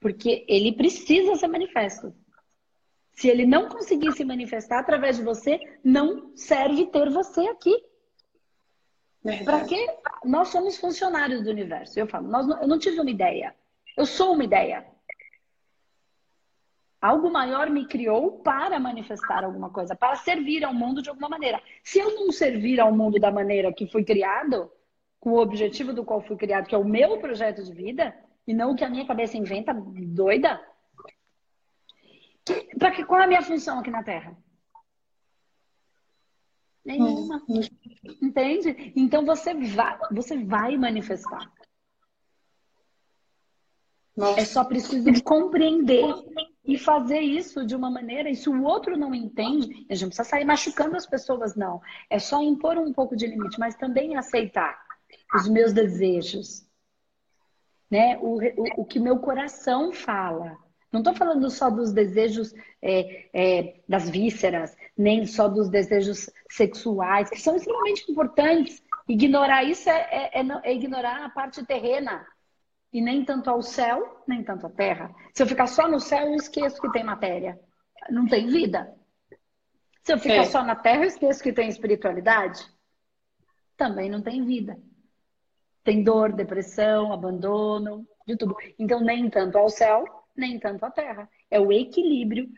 Porque 0.00 0.44
ele 0.48 0.72
precisa 0.72 1.36
ser 1.36 1.46
manifesto. 1.46 2.12
Se 3.12 3.28
ele 3.28 3.46
não 3.46 3.68
conseguir 3.68 4.10
se 4.12 4.24
manifestar 4.24 4.80
através 4.80 5.16
de 5.16 5.22
você, 5.22 5.60
não 5.84 6.34
serve 6.34 6.86
ter 6.86 7.08
você 7.10 7.42
aqui. 7.42 7.89
Para 9.44 9.64
quê? 9.64 9.86
Nós 10.24 10.48
somos 10.48 10.78
funcionários 10.78 11.42
do 11.42 11.50
universo. 11.50 11.98
Eu 11.98 12.06
falo, 12.06 12.28
nós 12.28 12.46
não, 12.46 12.60
eu 12.60 12.68
não 12.68 12.78
tive 12.78 13.00
uma 13.00 13.10
ideia. 13.10 13.54
Eu 13.96 14.06
sou 14.06 14.32
uma 14.32 14.44
ideia. 14.44 14.86
Algo 17.00 17.30
maior 17.30 17.70
me 17.70 17.86
criou 17.86 18.40
para 18.42 18.78
manifestar 18.78 19.42
alguma 19.44 19.70
coisa, 19.70 19.94
para 19.94 20.16
servir 20.16 20.64
ao 20.64 20.74
mundo 20.74 21.00
de 21.02 21.08
alguma 21.08 21.28
maneira. 21.28 21.62
Se 21.82 21.98
eu 21.98 22.14
não 22.14 22.30
servir 22.30 22.78
ao 22.80 22.94
mundo 22.94 23.18
da 23.18 23.30
maneira 23.30 23.72
que 23.72 23.86
fui 23.86 24.04
criado, 24.04 24.70
com 25.18 25.30
o 25.30 25.40
objetivo 25.40 25.92
do 25.92 26.04
qual 26.04 26.22
fui 26.22 26.36
criado, 26.36 26.66
que 26.66 26.74
é 26.74 26.78
o 26.78 26.84
meu 26.84 27.18
projeto 27.18 27.62
de 27.62 27.72
vida, 27.72 28.14
e 28.46 28.54
não 28.54 28.72
o 28.72 28.76
que 28.76 28.84
a 28.84 28.90
minha 28.90 29.06
cabeça 29.06 29.36
inventa 29.36 29.72
doida, 29.74 30.60
para 32.78 32.90
que 32.90 33.04
qual 33.04 33.20
é 33.20 33.24
a 33.24 33.28
minha 33.28 33.42
função 33.42 33.78
aqui 33.78 33.90
na 33.90 34.02
Terra? 34.02 34.36
Nenhuma. 36.84 37.42
Hum. 37.48 37.60
Entende? 38.22 38.92
Então 38.96 39.24
você 39.24 39.54
vai, 39.54 39.98
você 40.10 40.42
vai 40.44 40.76
manifestar. 40.76 41.50
É 44.36 44.44
só 44.44 44.64
preciso 44.64 45.22
compreender 45.22 46.04
e 46.64 46.76
fazer 46.76 47.20
isso 47.20 47.64
de 47.64 47.74
uma 47.74 47.90
maneira. 47.90 48.28
E 48.28 48.36
se 48.36 48.48
o 48.48 48.64
outro 48.64 48.96
não 48.96 49.14
entende, 49.14 49.86
a 49.88 49.94
gente 49.94 50.02
não 50.02 50.08
precisa 50.08 50.28
sair 50.28 50.44
machucando 50.44 50.96
as 50.96 51.06
pessoas, 51.06 51.54
não. 51.54 51.80
É 52.08 52.18
só 52.18 52.42
impor 52.42 52.76
um 52.76 52.92
pouco 52.92 53.16
de 53.16 53.26
limite, 53.26 53.58
mas 53.58 53.76
também 53.76 54.16
aceitar 54.16 54.78
os 55.34 55.48
meus 55.48 55.72
desejos. 55.72 56.66
Né? 57.90 58.18
O, 58.18 58.38
o, 58.38 58.82
o 58.82 58.84
que 58.84 58.98
meu 58.98 59.18
coração 59.18 59.92
fala. 59.92 60.56
Não 60.92 61.00
estou 61.00 61.14
falando 61.14 61.48
só 61.50 61.70
dos 61.70 61.92
desejos 61.92 62.52
é, 62.82 63.28
é, 63.32 63.80
das 63.88 64.10
vísceras, 64.10 64.76
nem 64.96 65.24
só 65.24 65.48
dos 65.48 65.68
desejos 65.68 66.28
sexuais, 66.48 67.30
que 67.30 67.40
são 67.40 67.54
extremamente 67.56 68.10
importantes. 68.10 68.82
Ignorar 69.08 69.62
isso 69.64 69.88
é, 69.88 70.30
é, 70.32 70.40
é, 70.40 70.60
é 70.64 70.74
ignorar 70.74 71.24
a 71.24 71.30
parte 71.30 71.64
terrena. 71.64 72.26
E 72.92 73.00
nem 73.00 73.24
tanto 73.24 73.48
ao 73.48 73.62
céu, 73.62 74.22
nem 74.26 74.42
tanto 74.42 74.66
à 74.66 74.70
terra. 74.70 75.14
Se 75.32 75.42
eu 75.42 75.46
ficar 75.46 75.68
só 75.68 75.88
no 75.88 76.00
céu, 76.00 76.26
eu 76.26 76.34
esqueço 76.34 76.80
que 76.80 76.90
tem 76.90 77.04
matéria. 77.04 77.58
Não 78.10 78.26
tem 78.26 78.48
vida. 78.48 78.92
Se 80.02 80.12
eu 80.12 80.18
ficar 80.18 80.34
é. 80.34 80.44
só 80.46 80.64
na 80.64 80.74
terra, 80.74 81.04
eu 81.04 81.08
esqueço 81.08 81.40
que 81.40 81.52
tem 81.52 81.68
espiritualidade. 81.68 82.66
Também 83.76 84.10
não 84.10 84.20
tem 84.20 84.44
vida. 84.44 84.76
Tem 85.84 86.02
dor, 86.02 86.32
depressão, 86.32 87.12
abandono, 87.12 88.04
de 88.26 88.36
tudo. 88.36 88.56
Então, 88.76 89.00
nem 89.00 89.30
tanto 89.30 89.56
ao 89.56 89.68
céu, 89.68 90.04
nem 90.40 90.58
tanto 90.58 90.84
à 90.84 90.90
terra. 90.90 91.28
É 91.50 91.60
o 91.60 91.70
equilíbrio. 91.70 92.48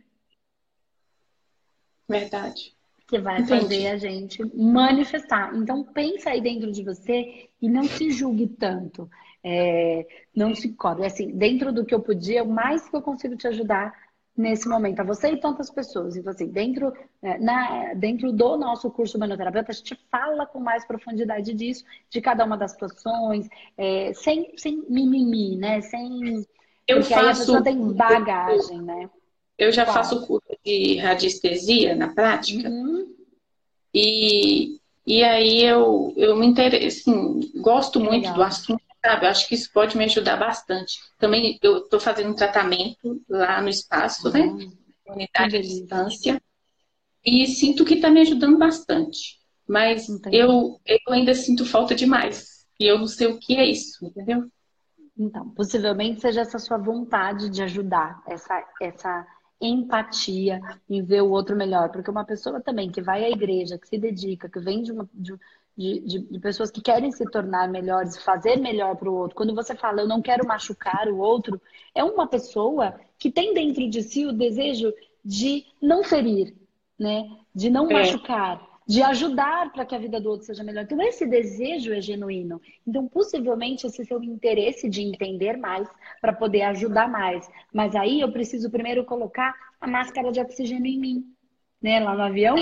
Verdade. 2.08 2.74
Que 3.06 3.18
vai 3.18 3.40
Entendi. 3.40 3.60
fazer 3.60 3.86
a 3.88 3.96
gente 3.98 4.56
manifestar. 4.56 5.54
Então, 5.54 5.84
pensa 5.84 6.30
aí 6.30 6.40
dentro 6.40 6.72
de 6.72 6.82
você 6.82 7.50
e 7.60 7.68
não 7.68 7.84
se 7.84 8.10
julgue 8.10 8.46
tanto. 8.46 9.10
É, 9.44 10.06
não 10.34 10.54
se 10.54 10.72
cobre. 10.72 11.04
Assim, 11.04 11.36
dentro 11.36 11.72
do 11.72 11.84
que 11.84 11.94
eu 11.94 12.00
podia, 12.00 12.44
o 12.44 12.48
mais 12.48 12.88
que 12.88 12.96
eu 12.96 13.02
consigo 13.02 13.36
te 13.36 13.46
ajudar 13.48 13.92
nesse 14.36 14.66
momento, 14.66 15.00
a 15.00 15.04
você 15.04 15.30
e 15.32 15.40
tantas 15.40 15.70
pessoas. 15.70 16.16
Então, 16.16 16.32
assim, 16.32 16.48
dentro, 16.48 16.92
é, 17.20 17.38
na, 17.38 17.94
dentro 17.94 18.32
do 18.32 18.56
nosso 18.56 18.90
curso 18.90 19.16
Humanoterapeuta, 19.16 19.72
a 19.72 19.74
gente 19.74 19.98
fala 20.10 20.46
com 20.46 20.58
mais 20.58 20.86
profundidade 20.86 21.52
disso, 21.52 21.84
de 22.08 22.20
cada 22.20 22.44
uma 22.44 22.56
das 22.56 22.72
situações, 22.72 23.48
é, 23.76 24.12
sem, 24.14 24.52
sem 24.56 24.84
mimimi, 24.88 25.56
né? 25.56 25.80
Sem. 25.82 26.44
Eu 26.86 27.00
porque 27.00 27.14
faço, 27.14 27.24
aí 27.24 27.32
a 27.32 27.36
pessoa 27.36 27.62
tem 27.62 27.92
bagagem, 27.92 28.82
né? 28.82 29.10
Eu 29.58 29.70
já 29.70 29.84
Qual? 29.84 29.94
faço 29.94 30.26
curso 30.26 30.58
de 30.64 30.96
radiestesia 30.96 31.94
na 31.94 32.12
prática. 32.12 32.68
Uhum. 32.68 33.14
E, 33.94 34.80
e 35.06 35.22
aí 35.22 35.62
eu, 35.62 36.12
eu 36.16 36.36
me 36.36 36.46
interesso, 36.46 37.10
assim, 37.10 37.52
gosto 37.60 38.00
muito 38.00 38.22
Legal. 38.22 38.34
do 38.34 38.42
assunto 38.42 38.82
sabe? 39.04 39.26
Eu 39.26 39.30
acho 39.30 39.48
que 39.48 39.54
isso 39.54 39.70
pode 39.72 39.96
me 39.96 40.04
ajudar 40.04 40.36
bastante. 40.36 41.00
Também 41.18 41.58
eu 41.60 41.78
estou 41.78 41.98
fazendo 41.98 42.30
um 42.30 42.36
tratamento 42.36 43.20
lá 43.28 43.60
no 43.60 43.68
espaço, 43.68 44.30
né? 44.30 44.42
uhum. 44.42 44.56
né? 44.56 44.72
Unidade 45.08 45.56
à 45.56 45.60
distância. 45.60 46.42
E 47.24 47.46
sinto 47.46 47.84
que 47.84 47.94
está 47.94 48.08
me 48.08 48.20
ajudando 48.20 48.58
bastante. 48.58 49.40
Mas 49.68 50.06
eu, 50.32 50.80
eu 50.86 50.98
ainda 51.08 51.34
sinto 51.34 51.66
falta 51.66 51.94
demais. 51.94 52.66
E 52.78 52.86
eu 52.86 52.98
não 52.98 53.06
sei 53.06 53.26
o 53.26 53.38
que 53.38 53.56
é 53.56 53.64
isso, 53.64 54.04
entendeu? 54.04 54.50
Então, 55.16 55.50
possivelmente 55.50 56.20
seja 56.20 56.40
essa 56.40 56.58
sua 56.58 56.78
vontade 56.78 57.50
de 57.50 57.62
ajudar, 57.62 58.22
essa, 58.26 58.66
essa 58.80 59.26
empatia 59.60 60.60
em 60.88 61.02
ver 61.02 61.22
o 61.22 61.30
outro 61.30 61.56
melhor. 61.56 61.90
Porque 61.90 62.10
uma 62.10 62.24
pessoa 62.24 62.60
também 62.60 62.90
que 62.90 63.02
vai 63.02 63.24
à 63.24 63.30
igreja, 63.30 63.78
que 63.78 63.88
se 63.88 63.98
dedica, 63.98 64.48
que 64.48 64.58
vem 64.58 64.82
de, 64.82 64.90
uma, 64.90 65.08
de, 65.12 65.38
de, 65.76 66.18
de, 66.18 66.38
pessoas 66.40 66.70
que 66.70 66.80
querem 66.80 67.12
se 67.12 67.24
tornar 67.26 67.68
melhores, 67.68 68.22
fazer 68.22 68.56
melhor 68.56 68.96
para 68.96 69.10
o 69.10 69.14
outro. 69.14 69.36
Quando 69.36 69.54
você 69.54 69.74
fala, 69.74 70.00
eu 70.00 70.08
não 70.08 70.22
quero 70.22 70.46
machucar 70.46 71.08
o 71.08 71.18
outro, 71.18 71.60
é 71.94 72.02
uma 72.02 72.26
pessoa 72.26 72.98
que 73.18 73.30
tem 73.30 73.54
dentro 73.54 73.88
de 73.88 74.02
si 74.02 74.26
o 74.26 74.32
desejo 74.32 74.92
de 75.24 75.64
não 75.80 76.02
ferir, 76.02 76.56
né? 76.98 77.28
De 77.54 77.70
não 77.70 77.88
é. 77.90 77.94
machucar, 77.94 78.60
de 78.86 79.02
ajudar 79.02 79.72
para 79.72 79.84
que 79.84 79.94
a 79.94 79.98
vida 79.98 80.20
do 80.20 80.30
outro 80.30 80.46
seja 80.46 80.64
melhor. 80.64 80.84
Então, 80.84 81.00
esse 81.02 81.26
desejo 81.26 81.92
é 81.92 82.00
genuíno. 82.00 82.60
Então, 82.86 83.06
possivelmente, 83.06 83.86
esse 83.86 84.04
seu 84.04 84.22
interesse 84.22 84.88
de 84.88 85.02
entender 85.02 85.56
mais 85.56 85.88
para 86.20 86.32
poder 86.32 86.62
ajudar 86.62 87.08
mais. 87.08 87.48
Mas 87.72 87.94
aí 87.94 88.20
eu 88.20 88.32
preciso 88.32 88.70
primeiro 88.70 89.04
colocar 89.04 89.54
a 89.80 89.86
máscara 89.86 90.32
de 90.32 90.40
oxigênio 90.40 90.92
em 90.92 90.98
mim, 90.98 91.24
né? 91.80 92.00
Lá 92.00 92.14
no 92.14 92.22
avião 92.22 92.56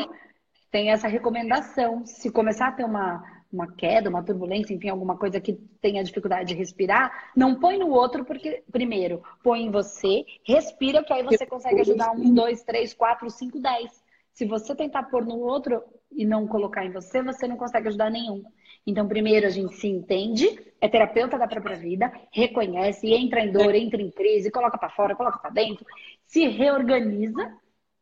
tem 0.71 0.91
essa 0.91 1.09
recomendação. 1.09 2.05
Se 2.07 2.31
começar 2.31 2.69
a 2.69 2.73
ter 2.73 2.85
uma, 2.85 3.23
uma 3.53 3.67
queda, 3.73 4.09
uma 4.09 4.23
turbulência, 4.23 4.75
enfim, 4.75 4.89
alguma 4.89 5.17
coisa 5.17 5.41
que 5.41 5.55
tenha 5.81 6.05
dificuldade 6.05 6.51
de 6.51 6.55
respirar, 6.55 7.31
não 7.37 7.59
põe 7.59 7.79
no 7.79 7.89
outro, 7.89 8.25
porque, 8.25 8.63
primeiro, 8.71 9.23
põe 9.43 9.63
em 9.63 9.71
você, 9.71 10.25
respira, 10.45 11.03
que 11.03 11.13
aí 11.13 11.23
você 11.23 11.45
consegue 11.47 11.81
ajudar 11.81 12.13
um, 12.13 12.33
dois, 12.33 12.63
três, 12.63 12.95
quatro, 12.95 13.29
cinco, 13.31 13.59
dez. 13.59 14.03
Se 14.33 14.47
você 14.47 14.75
tentar 14.75 15.05
pôr 15.05 15.25
no 15.25 15.39
outro 15.41 15.83
e 16.13 16.25
não 16.25 16.47
colocar 16.47 16.85
em 16.85 16.91
você, 16.91 17.23
você 17.23 17.47
não 17.47 17.57
consegue 17.57 17.89
ajudar 17.89 18.11
nenhum. 18.11 18.43
Então, 18.87 19.07
primeiro 19.07 19.47
a 19.47 19.51
gente 19.51 19.75
se 19.77 19.89
entende, 19.89 20.47
é 20.81 20.89
terapeuta 20.89 21.39
da 21.39 21.47
própria 21.47 21.77
vida, 21.77 22.13
reconhece, 22.33 23.13
entra 23.13 23.41
em 23.41 23.53
dor, 23.53 23.75
entra 23.75 24.01
em 24.01 24.11
crise, 24.11 24.51
coloca 24.51 24.79
para 24.79 24.91
fora, 24.91 25.15
coloca 25.15 25.39
para 25.39 25.51
dentro, 25.51 25.85
se 26.25 26.49
reorganiza, 26.49 27.53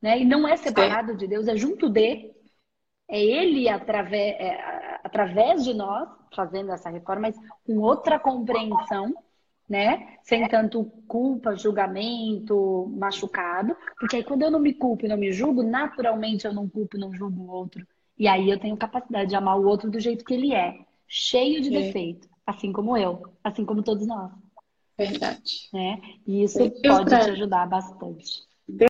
né? 0.01 0.19
E 0.21 0.25
não 0.25 0.47
é 0.47 0.57
separado 0.57 1.17
de 1.17 1.27
Deus, 1.27 1.49
é 1.49 1.57
junto 1.57 1.89
de, 1.89 2.33
é 3.09 3.21
Ele 3.21 3.69
através, 3.69 4.37
é, 4.39 5.01
através 5.03 5.65
de 5.65 5.75
nós 5.75 6.09
fazendo 6.35 6.73
essa 6.73 6.91
reforma, 6.91 7.23
mas 7.23 7.37
com 7.67 7.79
outra 7.79 8.19
compreensão, 8.19 9.13
né? 9.69 10.17
Sem 10.23 10.49
tanto 10.49 10.85
culpa, 11.07 11.57
julgamento, 11.57 12.87
machucado. 12.97 13.77
Porque 13.99 14.17
aí 14.17 14.25
quando 14.25 14.43
eu 14.43 14.51
não 14.51 14.61
me 14.61 14.73
culpo 14.73 15.05
e 15.05 15.09
não 15.09 15.17
me 15.17 15.33
julgo, 15.33 15.63
naturalmente 15.63 16.47
eu 16.47 16.53
não 16.55 16.69
culpo 16.69 16.97
e 16.97 17.01
não 17.01 17.13
julgo 17.13 17.43
o 17.43 17.51
outro. 17.51 17.87
E 18.19 18.27
aí 18.27 18.51
eu 18.51 18.59
tenho 18.59 18.77
capacidade 18.77 19.31
de 19.31 19.37
amar 19.37 19.59
o 19.59 19.67
outro 19.67 19.91
do 19.91 20.01
jeito 20.01 20.25
que 20.25 20.35
ele 20.35 20.55
é, 20.55 20.81
cheio 21.07 21.61
de 21.63 21.75
é. 21.75 21.83
defeito, 21.83 22.29
assim 22.47 22.73
como 22.73 22.97
eu, 22.97 23.23
assim 23.45 23.65
como 23.65 23.83
todos 23.83 24.07
nós. 24.07 24.33
Verdade. 24.97 25.69
Né? 25.73 26.01
E 26.27 26.43
isso 26.43 26.59
pode 26.59 27.09
pra... 27.09 27.25
te 27.25 27.31
ajudar 27.31 27.69
bastante. 27.69 28.43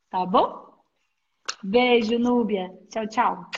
Tá 0.09 0.25
bom? 0.25 0.69
Beijo, 1.63 2.17
Núbia. 2.17 2.73
Tchau, 2.89 3.07
tchau. 3.07 3.51